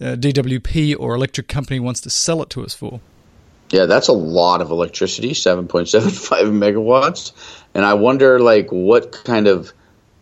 [0.00, 3.00] uh, DWP or electric company wants to sell it to us for.
[3.70, 7.32] Yeah, that's a lot of electricity, 7.75 megawatts.
[7.74, 9.72] And I wonder, like, what kind of,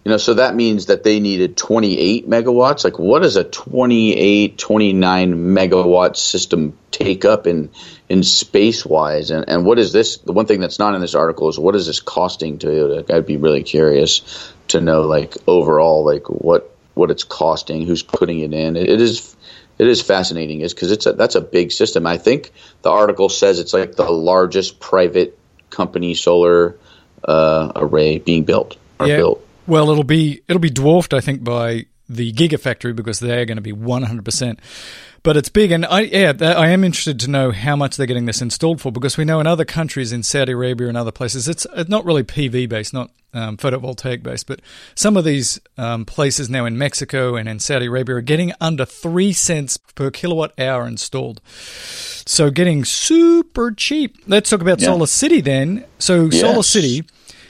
[0.04, 2.84] you know, so that means that they needed 28 megawatts.
[2.84, 7.70] Like, what does a 28, 29 megawatt system take up in,
[8.08, 9.30] in space wise?
[9.30, 10.18] And, and what is this?
[10.18, 13.10] The one thing that's not in this article is what is this costing Toyota?
[13.10, 18.40] I'd be really curious to know, like, overall, like, what, what it's costing, who's putting
[18.40, 18.76] it in.
[18.76, 19.36] It, it is
[19.78, 22.04] it is fascinating is because it's a, that's a big system.
[22.04, 25.38] I think the article says it's like the largest private
[25.70, 26.76] company solar
[27.24, 29.47] uh, array being built or built.
[29.68, 33.62] Well, it'll be it'll be dwarfed, I think, by the Gigafactory because they're going to
[33.62, 34.58] be 100%.
[35.22, 38.24] But it's big, and I yeah, I am interested to know how much they're getting
[38.26, 41.48] this installed for because we know in other countries, in Saudi Arabia and other places,
[41.48, 44.60] it's it's not really PV based, not um, photovoltaic based, but
[44.94, 48.84] some of these um, places now in Mexico and in Saudi Arabia are getting under
[48.86, 51.42] three cents per kilowatt hour installed.
[52.24, 54.18] So getting super cheap.
[54.28, 54.88] Let's talk about Yeah.
[54.90, 55.84] SolarCity then.
[55.98, 57.06] So SolarCity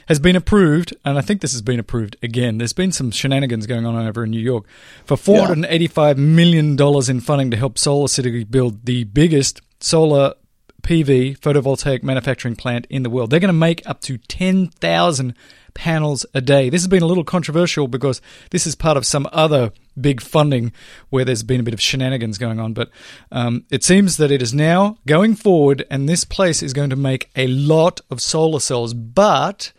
[0.09, 2.57] has been approved, and I think this has been approved again.
[2.57, 4.65] There's been some shenanigans going on over in New York
[5.05, 6.75] for $485 million
[7.09, 10.33] in funding to help SolarCity build the biggest solar
[10.81, 13.29] PV photovoltaic manufacturing plant in the world.
[13.29, 15.35] They're going to make up to 10,000
[15.75, 16.71] panels a day.
[16.71, 19.71] This has been a little controversial because this is part of some other
[20.01, 20.71] big funding
[21.09, 22.73] where there's been a bit of shenanigans going on.
[22.73, 22.89] But
[23.31, 26.95] um, it seems that it is now going forward, and this place is going to
[26.95, 28.93] make a lot of solar cells.
[28.93, 29.71] But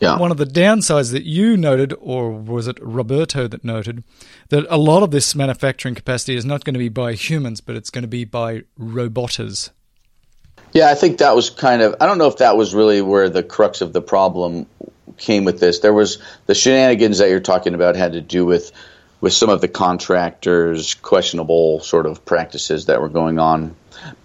[0.00, 0.18] Yeah.
[0.18, 4.02] one of the downsides that you noted, or was it Roberto that noted,
[4.50, 7.76] that a lot of this manufacturing capacity is not going to be by humans, but
[7.76, 9.70] it's going to be by roboters.
[10.72, 11.94] Yeah, I think that was kind of.
[12.00, 14.66] I don't know if that was really where the crux of the problem
[15.18, 15.78] came with this.
[15.78, 18.72] There was the shenanigans that you're talking about had to do with
[19.24, 23.74] with some of the contractors' questionable sort of practices that were going on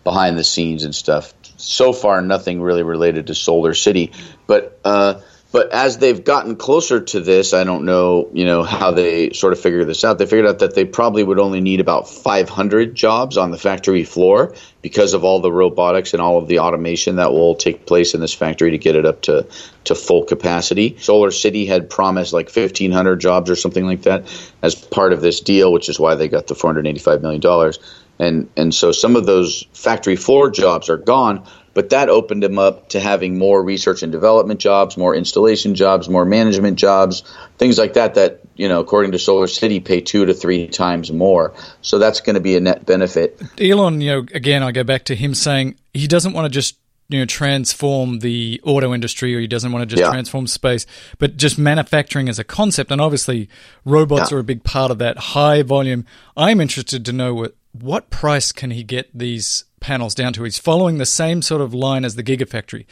[0.04, 1.34] behind the scenes and stuff.
[1.56, 4.14] So far, nothing really related to SolarCity,
[4.46, 4.78] but.
[4.84, 5.22] Uh,
[5.52, 9.52] but as they've gotten closer to this, I don't know, you know, how they sort
[9.52, 10.20] of figure this out.
[10.20, 14.04] They figured out that they probably would only need about 500 jobs on the factory
[14.04, 18.14] floor because of all the robotics and all of the automation that will take place
[18.14, 19.48] in this factory to get it up to,
[19.86, 20.92] to full capacity.
[20.92, 24.26] SolarCity had promised like 1,500 jobs or something like that
[24.62, 27.74] as part of this deal, which is why they got the $485 million.
[28.20, 31.48] And, and so some of those factory floor jobs are gone,
[31.80, 36.10] but that opened them up to having more research and development jobs, more installation jobs,
[36.10, 37.24] more management jobs,
[37.58, 38.16] things like that.
[38.16, 41.54] That you know, according to SolarCity, pay two to three times more.
[41.82, 43.42] So that's going to be a net benefit.
[43.58, 46.76] Elon, you know, again, I go back to him saying he doesn't want to just
[47.08, 50.12] you know transform the auto industry or he doesn't want to just Yeah.
[50.12, 50.86] transform space
[51.18, 53.50] but just manufacturing as a concept and obviously
[53.86, 54.38] robots Yeah.
[54.38, 56.06] are a big part of that high volume
[56.38, 60.44] i'm interested to know what what price can he get these panels down to.
[60.44, 62.86] He's following the same sort of line as the Gigafactory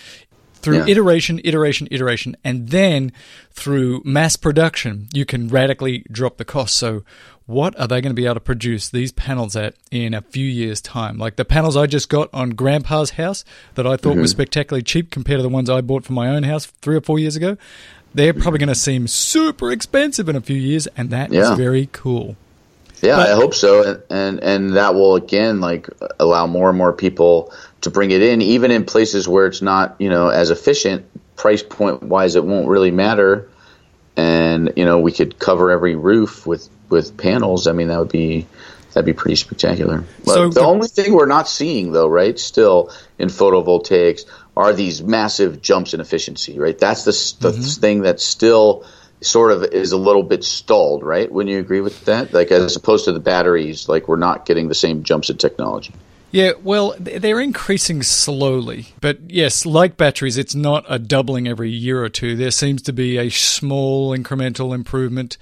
[0.56, 0.86] through Yeah.
[0.88, 3.12] iteration, iteration, iteration, and then
[3.52, 6.76] through mass production, you can radically drop the cost.
[6.76, 7.04] So,
[7.46, 10.46] what are they going to be able to produce these panels at in a few
[10.46, 11.18] years' time?
[11.18, 14.22] Like the panels I just got on Grandpa's house that I thought Mm-hmm.
[14.22, 17.02] were spectacularly cheap compared to the ones I bought for my own house three or
[17.02, 17.56] four years ago.
[18.14, 21.56] They're probably going to seem super expensive in a few years, and that is Yeah.
[21.56, 22.36] very cool.
[23.02, 25.90] Yeah, But- I hope so, and, and and that will again like
[26.20, 29.96] allow more and more people to bring it in, even in places where it's not
[30.00, 32.36] you know as efficient price point wise.
[32.36, 33.50] It won't really matter,
[34.16, 37.68] and you know we could cover every roof with with panels.
[37.68, 38.48] I mean that would be
[38.94, 40.04] that'd be pretty spectacular.
[40.26, 44.22] But So the the- only thing we're not seeing though, right, still in photovoltaics
[44.56, 46.78] are these massive jumps in efficiency, right?
[46.78, 47.12] That's the
[47.48, 47.82] the mm-hmm.
[47.82, 48.86] thing that's still
[49.22, 51.32] sort of is a little bit stalled, right?
[51.32, 52.34] Wouldn't you agree with that?
[52.34, 55.94] Like as opposed to the batteries, like we're not getting the same jumps in technology.
[56.30, 58.88] Yeah, well, they're increasing slowly.
[59.00, 62.36] But yes, like batteries, it's not a doubling every year or two.
[62.36, 65.38] There seems to be a small incremental improvement.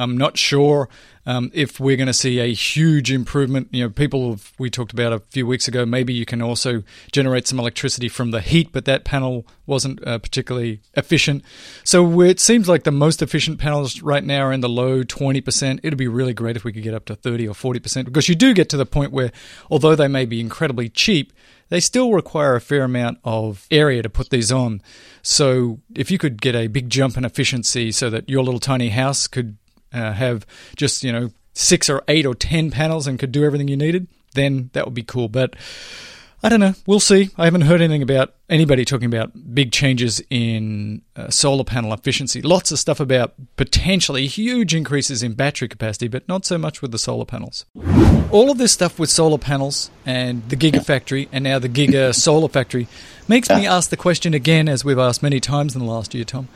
[0.00, 0.88] I'm not sure
[1.26, 3.68] um, if we're going to see a huge improvement.
[3.70, 6.82] You know, people have, we talked about a few weeks ago, maybe you can also
[7.12, 11.44] generate some electricity from the heat, but that panel wasn't uh, particularly efficient.
[11.84, 15.80] So it seems like the most efficient panels right now are in the low 20%.
[15.82, 18.34] It'd be really great if we could get up to 30 or 40% because you
[18.34, 19.30] do get to the point where,
[19.70, 21.32] although they may be incredibly cheap,
[21.68, 24.82] they still require a fair amount of area to put these on.
[25.22, 28.88] So if you could get a big jump in efficiency so that your little tiny
[28.88, 29.56] house could
[29.92, 33.68] uh, have just, you know, six or eight or ten panels and could do everything
[33.68, 35.28] you needed, then that would be cool.
[35.28, 35.54] But
[36.42, 36.74] I don't know.
[36.86, 37.28] We'll see.
[37.36, 42.40] I haven't heard anything about anybody talking about big changes in uh, solar panel efficiency.
[42.40, 46.92] Lots of stuff about potentially huge increases in battery capacity, but not so much with
[46.92, 47.66] the solar panels.
[48.30, 52.48] All of this stuff with solar panels and the Gigafactory and now the Giga Solar
[52.48, 52.88] Factory
[53.28, 56.24] makes me ask the question again, as we've asked many times in the last year,
[56.24, 56.48] Tom.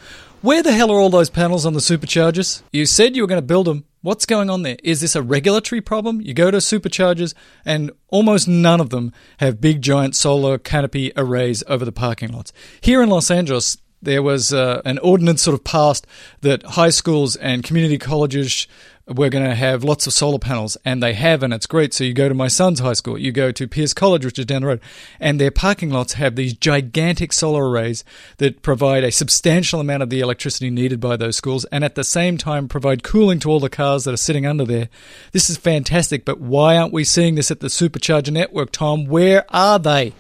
[0.45, 2.63] Where the hell are all those panels on the superchargers?
[2.71, 3.87] You said you were going to build them.
[4.03, 4.77] What's going on there?
[4.85, 6.21] Is this a regulatory problem?
[6.21, 7.33] You go to superchargers,
[7.65, 12.53] and almost none of them have big, giant solar canopy arrays over the parking lots.
[12.83, 16.07] Here in Los Angeles, there was uh, an ordinance sort of passed
[16.43, 18.67] that high schools and community colleges
[19.07, 21.93] were going to have lots of solar panels, and they have, and it's great.
[21.93, 24.47] So you go to my son's high school, you go to Pierce College, which is
[24.47, 24.81] down the road,
[25.21, 28.03] and their parking lots have these gigantic solar arrays
[28.39, 32.05] that provide a substantial amount of the electricity needed by those schools, and at the
[32.05, 34.89] same time provide cooling to all the cars that are sitting under there.
[35.33, 39.07] This is fantastic, but why aren't we seeing this at the supercharger network, Tom?
[39.07, 40.15] Where are they?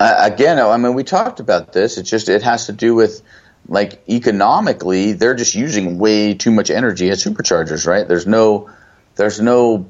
[0.00, 1.98] Uh, again, I mean, we talked about this.
[1.98, 3.22] It just it has to do with
[3.68, 8.06] like economically, they're just using way too much energy at superchargers, right?
[8.06, 8.70] There's no,
[9.16, 9.86] there's no,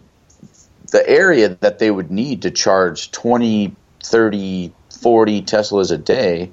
[0.91, 6.51] the area that they would need to charge 20, 30, 40 Teslas a day.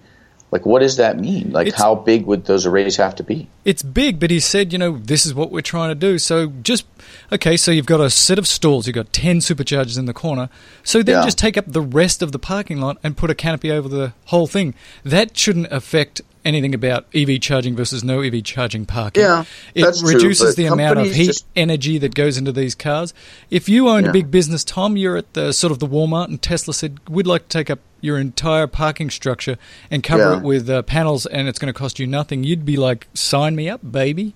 [0.52, 1.52] Like, what does that mean?
[1.52, 3.48] Like, It's- how big would those arrays have to be?
[3.66, 6.18] It's big, but he said, you know, this is what we're trying to do.
[6.18, 6.86] So just
[7.32, 10.50] okay, so you've got a set of stalls, you've got ten superchargers in the corner.
[10.84, 11.24] So then Yeah.
[11.26, 14.14] just take up the rest of the parking lot and put a canopy over the
[14.26, 14.74] whole thing.
[15.06, 19.24] That shouldn't affect anything about EV charging versus no EV charging parking.
[19.24, 19.44] Yeah,
[19.76, 23.14] it true, reduces but the amount of heat just- energy that goes into these cars.
[23.50, 26.42] If you own a big business, Tom, you're at the sort of the Walmart, and
[26.42, 29.58] Tesla said we'd like to take up your entire parking structure
[29.92, 30.38] and cover Yeah.
[30.38, 32.44] it with uh, panels, and it's going to cost you nothing.
[32.46, 34.36] You'd be like, sign me up, baby.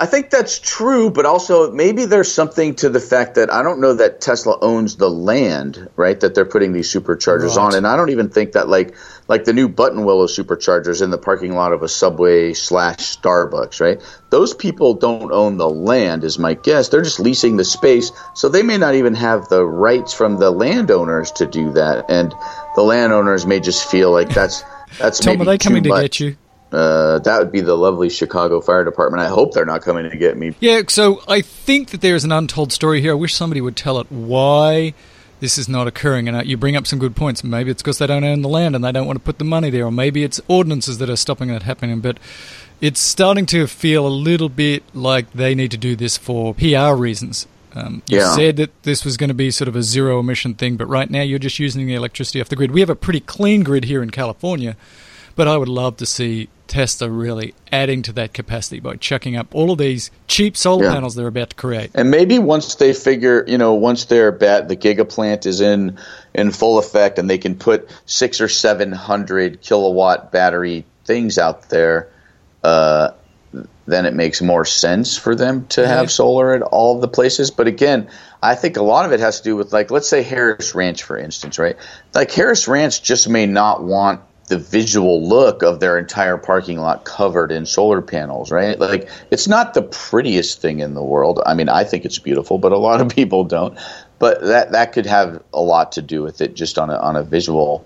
[0.00, 3.80] I think that's true, but also maybe there's something to the fact that I don't
[3.80, 6.18] know that Tesla owns the land, right?
[6.20, 7.64] That they're putting these superchargers Right.
[7.64, 8.94] on, and I don't even think that like
[9.26, 14.00] like the new Buttonwillow superchargers in the parking lot of a Subway slash Starbucks, right?
[14.30, 16.88] Those people don't own the land, is my guess.
[16.90, 20.50] They're just leasing the space, so they may not even have the rights from the
[20.50, 22.32] landowners to do that, and
[22.76, 24.62] the landowners may just feel like that's
[24.98, 26.02] that's Tom, maybe are they coming too to much.
[26.02, 26.36] get you?
[26.72, 29.22] Uh, that would be the lovely Chicago Fire Department.
[29.22, 30.54] I hope they're not coming to get me.
[30.60, 33.12] Yeah, so I think that there is an untold story here.
[33.12, 34.92] I wish somebody would tell it why
[35.40, 36.28] this is not occurring.
[36.28, 37.42] And uh, you bring up some good points.
[37.42, 39.44] Maybe it's because they don't own the land and they don't want to put the
[39.44, 42.00] money there, or maybe it's ordinances that are stopping that happening.
[42.00, 42.18] But
[42.80, 46.92] it's starting to feel a little bit like they need to do this for PR
[46.94, 47.46] reasons.
[47.74, 48.34] Um, you Yeah.
[48.34, 51.08] said that this was going to be sort of a zero emission thing, but right
[51.08, 52.72] now you're just using the electricity off the grid.
[52.72, 54.76] We have a pretty clean grid here in California,
[55.38, 59.46] but I would love to see Tesla really adding to that capacity by chucking up
[59.54, 60.92] all of these cheap solar Yeah.
[60.94, 61.92] panels they're about to create.
[61.94, 65.96] And maybe once they figure, you know, once their bat the giga plant is in
[66.34, 71.70] in full effect, and they can put six or seven hundred kilowatt battery things out
[71.70, 72.08] there,
[72.64, 73.10] uh,
[73.86, 75.86] then it makes more sense for them to Yeah.
[75.86, 77.50] have solar at all of the places.
[77.52, 78.08] But again,
[78.42, 81.04] I think a lot of it has to do with like let's say Harris Ranch
[81.04, 81.76] for instance, right?
[82.12, 87.04] Like Harris Ranch just may not want the visual look of their entire parking lot
[87.04, 88.78] covered in solar panels, right?
[88.78, 91.40] Like it's not the prettiest thing in the world.
[91.46, 93.78] I mean, I think it's beautiful, but a lot of people don't.
[94.18, 97.14] But that that could have a lot to do with it just on a on
[97.14, 97.84] a visual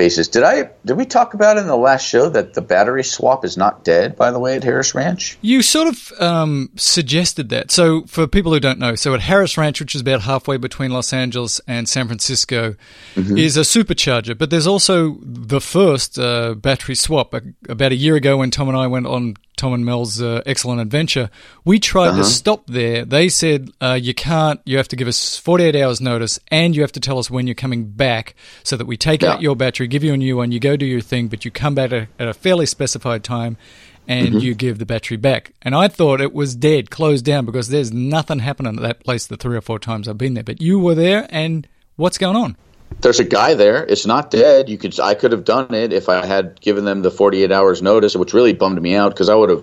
[0.00, 0.28] basis.
[0.28, 3.56] Did I did we talk about in the last show that the battery swap is
[3.58, 5.36] not dead by the way at Harris Ranch?
[5.42, 7.70] You sort of um, suggested that.
[7.70, 10.90] So, for people who don't know, so at Harris Ranch, which is about halfway between
[10.90, 12.76] Los Angeles and San Francisco,
[13.14, 14.36] is a supercharger.
[14.38, 17.34] But there's also the first uh, battery swap.
[17.68, 20.80] About a year ago, when Tom and I went on Tom and Mel's uh, excellent
[20.80, 21.28] adventure,
[21.66, 23.04] we tried to stop there.
[23.04, 24.58] They said uh, you can't.
[24.64, 27.46] You have to give us 48 hours notice, and you have to tell us when
[27.46, 28.34] you're coming back,
[28.64, 29.32] so that we take Yeah.
[29.34, 31.50] out your battery, give you a new one, you go do your thing, but you
[31.50, 33.56] come back at a, at a fairly specified time
[34.08, 35.52] and you give the battery back.
[35.62, 39.26] And I thought it was dead, closed down, because there's nothing happening at that place
[39.26, 40.42] the three or four times I've been there.
[40.42, 41.66] But you were there, and
[41.96, 42.56] what's going on?
[43.02, 43.84] There's a guy there.
[43.84, 44.68] It's not dead.
[44.68, 47.82] You could I could have done it if I had given them the 48 hours
[47.82, 49.62] notice, which really bummed me out because I would have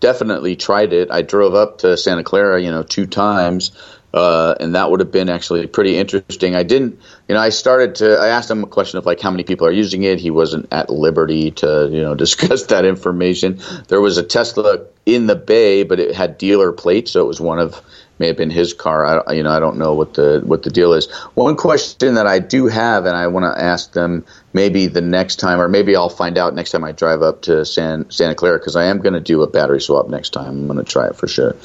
[0.00, 1.10] definitely tried it.
[1.10, 3.72] I drove up to Santa Clara, you know, two times,
[4.12, 6.54] uh, and that would have been actually pretty interesting.
[6.54, 8.16] I didn't, you know, I started to.
[8.18, 10.20] I asked him a question of like how many people are using it.
[10.20, 13.60] He wasn't at liberty to, you know, discuss that information.
[13.88, 17.40] There was a Tesla in the bay, but it had dealer plates, so it was
[17.40, 17.82] one of
[18.18, 19.28] may have been his car.
[19.28, 21.10] I, you know, I don't know what the what the deal is.
[21.34, 25.36] One question that I do have, and I want to ask them maybe the next
[25.36, 28.58] time, or maybe I'll find out next time I drive up to San Santa Clara
[28.58, 30.48] because I am going to do a battery swap next time.
[30.48, 31.56] I'm going to try it for sure.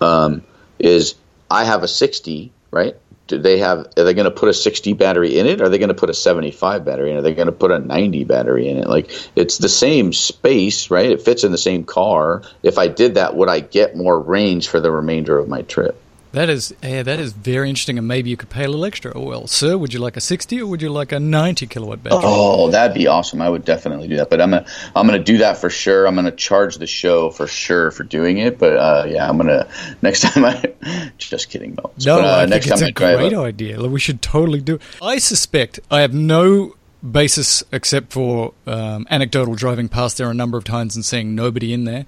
[0.00, 0.42] Um,
[0.78, 1.14] is
[1.50, 2.96] I have a 60, right?
[3.26, 3.86] Do they have?
[3.96, 5.60] Are they going to put a 60 battery in it?
[5.62, 7.18] Are they going to put a 75 battery in it?
[7.20, 8.86] Are they going to put a 90 battery in it?
[8.86, 11.10] Like it's the same space, right?
[11.10, 12.42] It fits in the same car.
[12.62, 16.03] If I did that, would I get more range for the remainder of my trip?
[16.34, 19.18] That is, yeah, that is very interesting, and maybe you could pay a little extra.
[19.18, 22.20] Well, sir, would you like a 60 or would you like a 90 kilowatt battery?
[22.24, 23.40] Oh, that'd be awesome.
[23.40, 24.30] I would definitely do that.
[24.30, 24.66] But I'm gonna
[24.96, 26.06] I'm gonna do that for sure.
[26.06, 28.58] I'm gonna charge the show for sure for doing it.
[28.58, 29.68] But uh, yeah, I'm gonna
[30.02, 31.92] next time I just kidding, Mel.
[32.04, 33.80] No, but, uh, I think next it's time a I great up- idea.
[33.80, 34.78] Like, We should totally do.
[35.00, 36.74] I suspect I have no
[37.08, 41.72] basis except for um, anecdotal driving past there a number of times and seeing nobody
[41.72, 42.06] in there.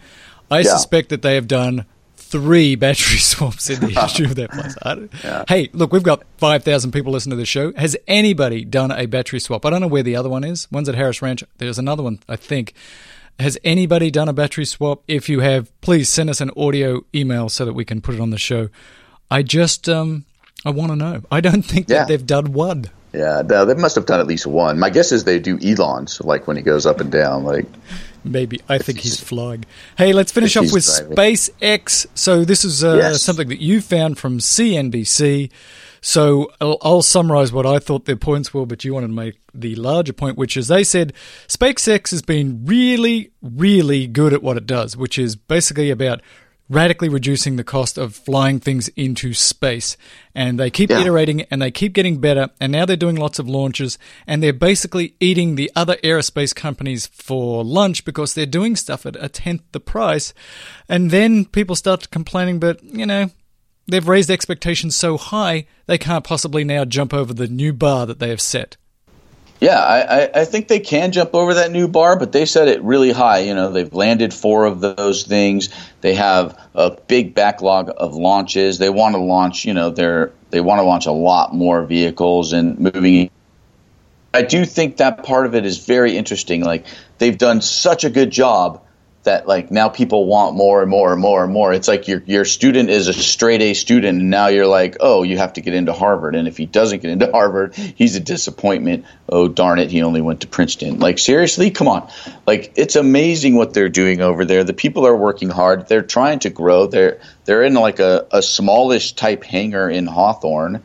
[0.50, 0.70] I Yeah.
[0.76, 1.84] suspect that they have done
[2.28, 4.74] three battery swaps in the history of that place.
[4.82, 5.12] Don't-
[5.48, 7.72] Hey, look, we've got five thousand people listening to the show.
[7.74, 9.64] Has anybody done a battery swap?
[9.64, 10.66] I don't know where the other one is.
[10.70, 11.42] One's at Harris Ranch.
[11.58, 12.74] There's another one, I think.
[13.38, 15.02] Has anybody done a battery swap?
[15.06, 18.20] If you have, please send us an audio email so that we can put it
[18.20, 18.70] on the show.
[19.30, 20.24] I just, um,
[20.64, 21.22] I want to know.
[21.30, 21.98] I don't think Yeah.
[21.98, 22.86] that they've done one.
[23.12, 24.78] Yeah, no, they must have done at least one.
[24.78, 27.44] My guess is they do Elon's, like when he goes up and down.
[27.44, 27.66] Like,
[28.26, 28.60] Maybe.
[28.68, 29.64] I think he's flying.
[29.96, 31.16] Hey, let's finish off with driving.
[31.16, 32.06] SpaceX.
[32.14, 33.22] So, this is uh, Yes.
[33.22, 35.50] something that you found from CNBC.
[36.00, 39.38] So, I'll, I'll summarize what I thought their points were, but you wanted to make
[39.54, 41.12] the larger point, which is they said
[41.48, 46.20] SpaceX has been really, really good at what it does, which is basically about
[46.68, 49.96] radically reducing the cost of flying things into space.
[50.34, 51.00] And they keep Yeah.
[51.00, 52.48] iterating and they keep getting better.
[52.60, 57.06] And now they're doing lots of launches and they're basically eating the other aerospace companies
[57.06, 60.34] for lunch because they're doing stuff at a tenth the price.
[60.88, 63.30] And then people start complaining, but you know,
[63.86, 68.18] they've raised expectations so high they can't possibly now jump over the new bar that
[68.18, 68.76] they have set.
[69.60, 72.82] Yeah, I, I, think they can jump over that new bar, but they set it
[72.82, 73.40] really high.
[73.40, 75.70] You know, they've landed four of those things.
[76.02, 78.78] They have a big backlog of launches.
[78.78, 79.64] They want to launch.
[79.64, 83.30] You know, they're they want to launch a lot more vehicles and moving.
[84.34, 86.62] I do think that part of it is very interesting.
[86.62, 86.86] Like
[87.18, 88.82] they've done such a good job
[89.26, 91.72] that like now people want more and more and more and more.
[91.72, 95.22] It's like your your student is a straight A student, and now you're like, oh,
[95.22, 98.20] you have to get into Harvard, and if he doesn't get into Harvard, he's a
[98.20, 99.04] disappointment.
[99.28, 100.98] Oh darn it, he only went to Princeton.
[100.98, 102.10] Like seriously, come on.
[102.46, 104.64] Like it's amazing what they're doing over there.
[104.64, 105.88] The people are working hard.
[105.88, 106.86] They're trying to grow.
[106.86, 110.82] They're they're in like a, a smallish type hangar in Hawthorne.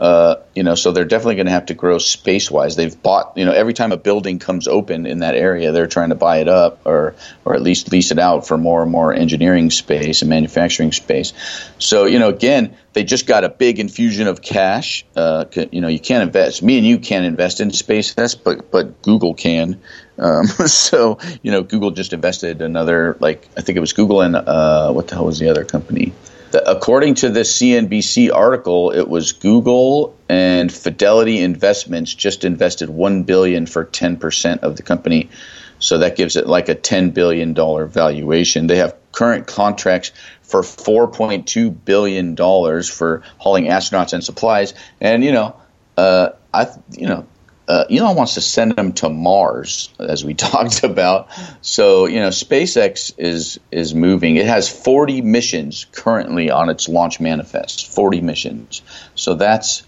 [0.00, 2.74] Uh, you know, so they're definitely going to have to grow space wise.
[2.74, 6.08] They've bought, you know, every time a building comes open in that area, they're trying
[6.08, 9.12] to buy it up or, or at least lease it out for more and more
[9.12, 11.34] engineering space and manufacturing space.
[11.78, 15.04] So, you know, again, they just got a big infusion of cash.
[15.14, 16.62] Uh, you know, you can't invest.
[16.62, 19.82] Me and you can't invest in SpaceX, but but Google can.
[20.18, 24.34] Um, so, you know, Google just invested another, like I think it was Google and
[24.34, 26.14] uh, what the hell was the other company?
[26.52, 33.66] According to the CNBC article, it was Google and Fidelity Investments just invested one billion
[33.66, 35.30] for ten percent of the company,
[35.78, 38.66] so that gives it like a ten billion dollar valuation.
[38.66, 44.74] They have current contracts for 4.2 billion dollars for hauling astronauts and supplies.
[45.00, 45.56] And you know,
[45.96, 47.26] uh, I you know.
[47.70, 51.28] Uh, Elon wants to send them to Mars, as we talked about.
[51.62, 54.34] So you know, SpaceX is is moving.
[54.34, 57.86] It has 40 missions currently on its launch manifest.
[57.86, 58.82] 40 missions.
[59.14, 59.84] So that's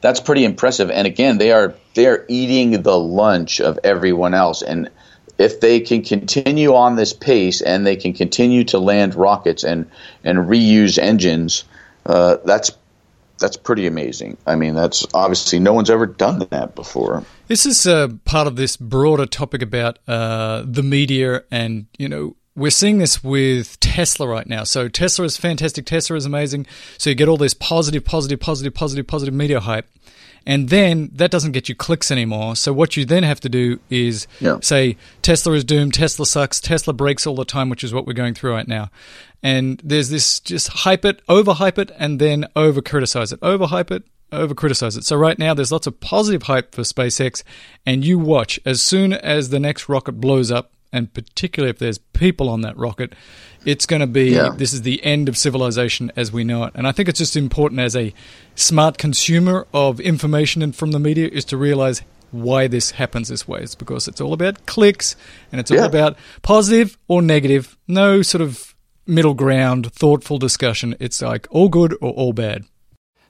[0.00, 0.90] that's pretty impressive.
[0.90, 4.62] And again, they are they are eating the lunch of everyone else.
[4.62, 4.88] And
[5.36, 9.90] if they can continue on this pace and they can continue to land rockets and
[10.24, 11.64] and reuse engines,
[12.06, 12.70] uh, that's
[13.38, 14.36] that's pretty amazing.
[14.46, 17.24] I mean, that's obviously no one's ever done that before.
[17.48, 22.36] This is uh, part of this broader topic about uh, the media, and you know,
[22.54, 24.64] we're seeing this with Tesla right now.
[24.64, 25.84] So Tesla is fantastic.
[25.84, 26.66] Tesla is amazing.
[26.96, 29.86] So you get all this positive, positive, positive, positive, positive media hype.
[30.48, 32.54] And then that doesn't get you clicks anymore.
[32.54, 34.58] So what you then have to do is Yeah.
[34.62, 38.12] say Tesla is doomed, Tesla sucks, Tesla breaks all the time, which is what we're
[38.12, 38.88] going through right now.
[39.46, 43.40] And there's this just hype it, overhype it, and then over criticize it.
[43.40, 45.04] Overhype it, over criticize it.
[45.04, 47.44] So right now there's lots of positive hype for SpaceX,
[47.84, 51.98] and you watch as soon as the next rocket blows up, and particularly if there's
[51.98, 53.14] people on that rocket,
[53.64, 54.50] it's going to be Yeah.
[54.56, 56.72] this is the end of civilization as we know it.
[56.74, 58.12] And I think it's just important as a
[58.56, 63.46] smart consumer of information and from the media is to realize why this happens this
[63.46, 63.60] way.
[63.60, 65.14] It's because it's all about clicks
[65.52, 65.86] and it's all Yeah.
[65.86, 67.76] about positive or negative.
[67.86, 68.74] No sort of
[69.06, 70.94] middle ground, thoughtful discussion.
[71.00, 72.64] It's like all good or all bad.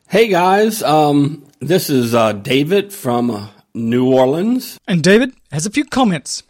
[0.08, 5.70] Hey guys, um, this is uh, David from uh, New Orleans, And David has a
[5.70, 6.44] few comments.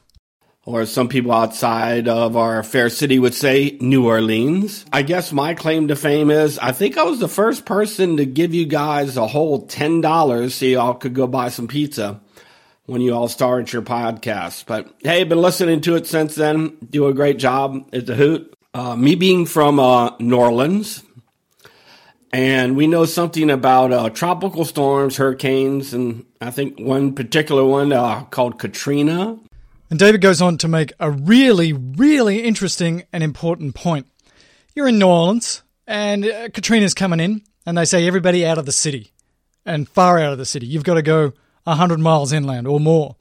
[0.64, 4.84] or as some people outside of our fair city would say, New Orleans.
[4.92, 8.26] I guess my claim to fame is I think I was the first person to
[8.26, 12.20] give you guys a whole $10 so y'all could go buy some pizza
[12.84, 14.66] when you all started your podcast.
[14.66, 16.76] But hey, been listening to it since then.
[16.90, 17.88] Do a great job.
[17.92, 18.52] It's a hoot.
[18.76, 21.02] Uh, me being from uh, New Orleans,
[22.30, 27.90] and we know something about uh, tropical storms, hurricanes, and I think one particular one
[27.90, 29.38] uh, called Katrina.
[29.88, 34.08] And David goes on to make a really, really interesting and important point.
[34.74, 38.66] You're in New Orleans, and uh, Katrina's coming in, and they say everybody out of
[38.66, 39.10] the city,
[39.64, 40.66] and far out of the city.
[40.66, 41.32] You've got to go
[41.64, 43.16] 100 miles inland or more.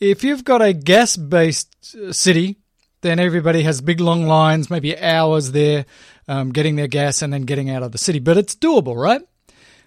[0.00, 2.56] If you've got a gas based city,
[3.04, 5.84] then everybody has big long lines, maybe hours there,
[6.26, 8.18] um, getting their gas and then getting out of the city.
[8.18, 9.20] But it's doable, right?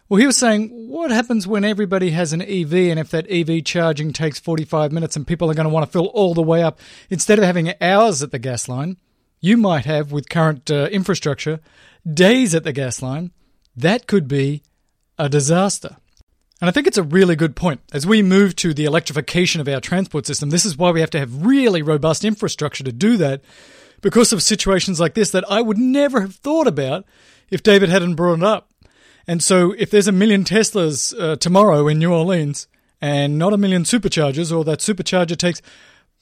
[0.07, 3.65] Well, he was saying, what happens when everybody has an EV and if that EV
[3.65, 6.61] charging takes 45 minutes and people are going to want to fill all the way
[6.61, 6.79] up?
[7.09, 8.97] Instead of having hours at the gas line,
[9.41, 11.59] you might have, with current uh, infrastructure,
[12.07, 13.31] days at the gas line.
[13.75, 14.61] That could be
[15.17, 15.97] a disaster.
[16.59, 17.81] And I think it's a really good point.
[17.93, 21.11] As we move to the electrification of our transport system, this is why we have
[21.11, 23.41] to have really robust infrastructure to do that
[24.01, 27.05] because of situations like this that I would never have thought about
[27.49, 28.71] if David hadn't brought it up.
[29.27, 32.67] And so if there's a million Teslas uh, tomorrow in New Orleans
[33.01, 35.61] and not a million superchargers, or that supercharger takes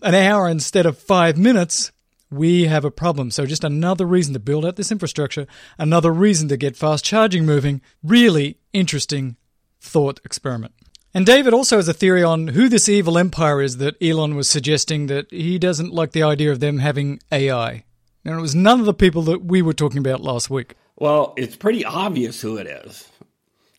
[0.02, 1.94] an hour instead of five minutes,
[2.30, 3.32] we have a problem.
[3.32, 7.46] So just another reason to build out this infrastructure, another reason to get fast charging
[7.46, 7.82] moving.
[8.04, 9.38] Really interesting
[9.86, 10.74] thought experiment.
[11.14, 14.50] And David also has a theory on who this evil empire is that Elon was
[14.50, 17.86] suggesting that he doesn't like the idea of them having AI.
[18.26, 20.76] And it was none of the people that we were talking about last week.
[20.98, 23.08] Well, it's pretty obvious who it is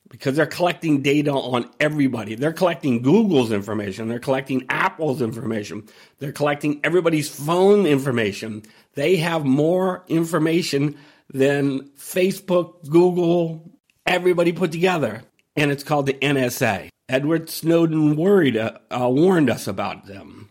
[0.08, 2.36] because they're collecting data on everybody.
[2.36, 5.88] They're collecting Google's information, they're collecting Apple's information,
[6.18, 8.62] they're collecting everybody's phone information.
[8.94, 10.96] They have more information
[11.30, 13.70] than Facebook, Google,
[14.06, 15.22] everybody put together.
[15.56, 16.88] And it's called the NSA.
[17.08, 20.50] Edward Snowden worried, uh, uh, warned us about them.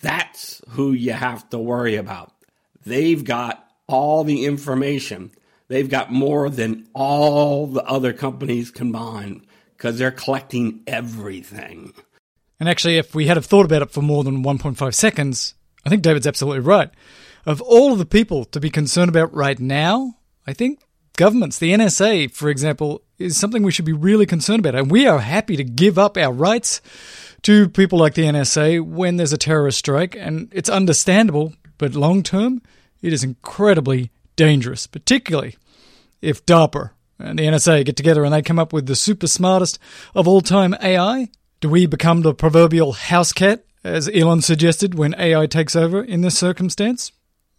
[0.00, 2.32] That's who you have to worry about.
[2.84, 5.32] They've got all the information.
[5.66, 9.46] They've got more than all the other companies combined
[9.76, 11.92] because they're collecting everything.
[12.60, 15.90] And actually, if we had have thought about it for more than 1.5 seconds, I
[15.90, 16.90] think David's absolutely right.
[17.46, 20.80] Of all of the people to be concerned about right now, I think
[21.16, 24.74] governments, the NSA, for example, is something we should be really concerned about.
[24.74, 26.80] And we are happy to give up our rights
[27.42, 30.16] to people like the NSA when there's a terrorist strike.
[30.16, 32.62] And it's understandable, but long term,
[33.02, 35.56] it is incredibly dangerous, particularly
[36.22, 39.78] if DARPA and the NSA get together and they come up with the super smartest
[40.14, 41.28] of all time AI.
[41.60, 46.20] Do we become the proverbial house cat, as Elon suggested, when AI takes over in
[46.20, 47.10] this circumstance?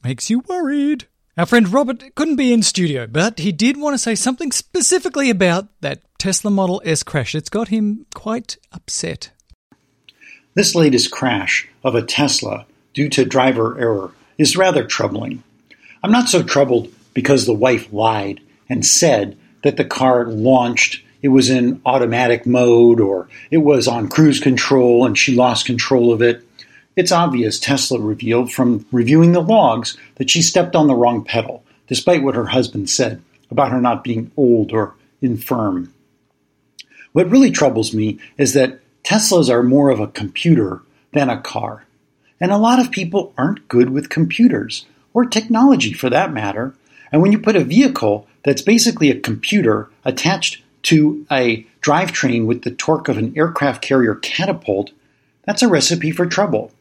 [0.02, 1.09] Makes you worried.
[1.40, 5.30] Our friend Robert couldn't be in studio, but he did want to say something specifically
[5.30, 7.34] about that Tesla Model S crash.
[7.34, 9.32] It's got him quite upset.
[10.54, 15.42] This latest crash of a Tesla due to driver error is rather troubling.
[16.04, 21.30] I'm not so troubled because the wife lied and said that the car launched, it
[21.30, 26.22] was in automatic mode, or it was on cruise control and she lost control of
[26.22, 26.46] it.
[27.00, 31.64] It's obvious, Tesla revealed from reviewing the logs, that she stepped on the wrong pedal,
[31.88, 35.94] despite what her husband said about her not being old or infirm.
[37.14, 40.82] What really troubles me is that Teslas are more of a computer
[41.14, 41.86] than a car.
[42.42, 46.76] And a lot of people aren't good with computers, or technology for that matter.
[47.14, 52.64] And when you put a vehicle that's basically a computer attached to a drivetrain with
[52.64, 54.92] the torque of an aircraft carrier catapult,
[55.46, 56.74] that's a recipe for trouble.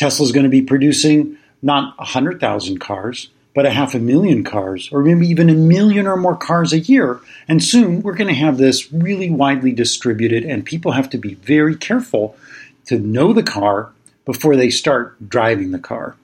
[0.00, 5.02] Tesla's going to be producing not 100,000 cars, but a half a million cars, or
[5.02, 7.20] maybe even a million or more cars a year.
[7.46, 11.34] And soon we're going to have this really widely distributed, and people have to be
[11.34, 12.34] very careful
[12.86, 13.92] to know the car
[14.24, 16.16] before they start driving the car.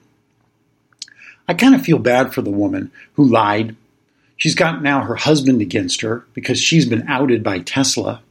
[1.46, 3.76] I kind of feel bad for the woman who lied.
[4.38, 8.22] She's got now her husband against her because she's been outed by Tesla.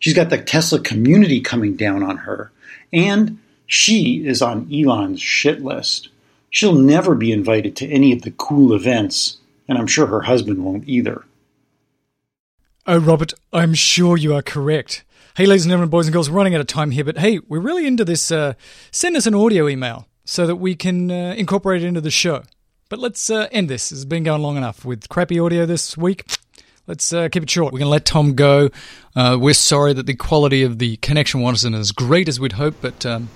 [0.00, 2.52] She's got the Tesla community coming down on her.
[2.92, 3.38] And
[3.72, 6.10] she is on Elon's shit list.
[6.50, 10.62] She'll never be invited to any of the cool events, and I'm sure her husband
[10.62, 11.24] won't either.
[12.86, 15.04] Oh, Robert, I'm sure you are correct.
[15.38, 17.38] Hey, ladies and gentlemen, boys and girls, we're running out of time here, but hey,
[17.48, 18.30] we're really into this.
[18.30, 18.52] Uh,
[18.90, 22.42] send us an audio email so that we can uh, incorporate it into the show.
[22.90, 23.90] But let's uh, end this.
[23.90, 26.26] It's been going long enough with crappy audio this week.
[26.86, 27.72] Let's uh, keep it short.
[27.72, 28.70] We're going to let Tom go.
[29.14, 32.82] Uh, we're sorry that the quality of the connection wasn't as great as we'd hoped,
[32.82, 33.28] but um,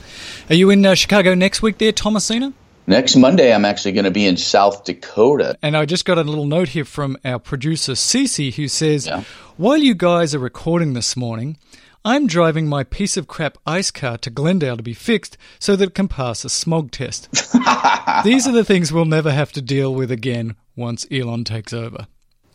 [0.51, 2.53] are you in uh, Chicago next week there, Thomasina?
[2.89, 5.57] Next Monday, I'm actually going to be in South Dakota.
[5.63, 9.23] And I just got a little note here from our producer, Cece, who says, yeah.
[9.57, 11.57] While you guys are recording this morning,
[12.05, 15.89] I'm driving my piece of crap ice car to Glendale to be fixed so that
[15.89, 17.29] it can pass a smog test.
[18.25, 22.07] These are the things we'll never have to deal with again once Elon takes over.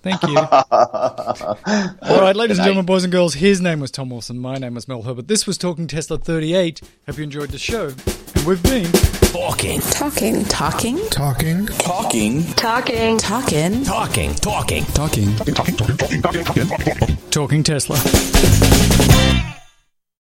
[0.04, 0.36] Thank you.
[0.38, 4.40] All right, ladies and gentlemen, boys and girls, his name was Tom Wilson.
[4.40, 5.28] My name was Mel Herbert.
[5.28, 6.82] This was Talking Tesla 38.
[7.06, 7.94] Hope you enjoyed the show.
[8.36, 8.92] And we've been
[9.32, 9.80] talking.
[9.80, 10.44] Talking.
[10.46, 10.98] Talking.
[11.10, 11.68] Talking.
[11.68, 12.44] Talking.
[12.56, 13.18] Talking.
[13.20, 13.84] Talking.
[13.84, 13.84] Talking.
[13.84, 14.34] Talking.
[14.36, 14.86] Talking.
[14.86, 14.86] Talking.
[14.86, 15.36] Talking.
[15.54, 18.91] Talking talking, talking Tesla.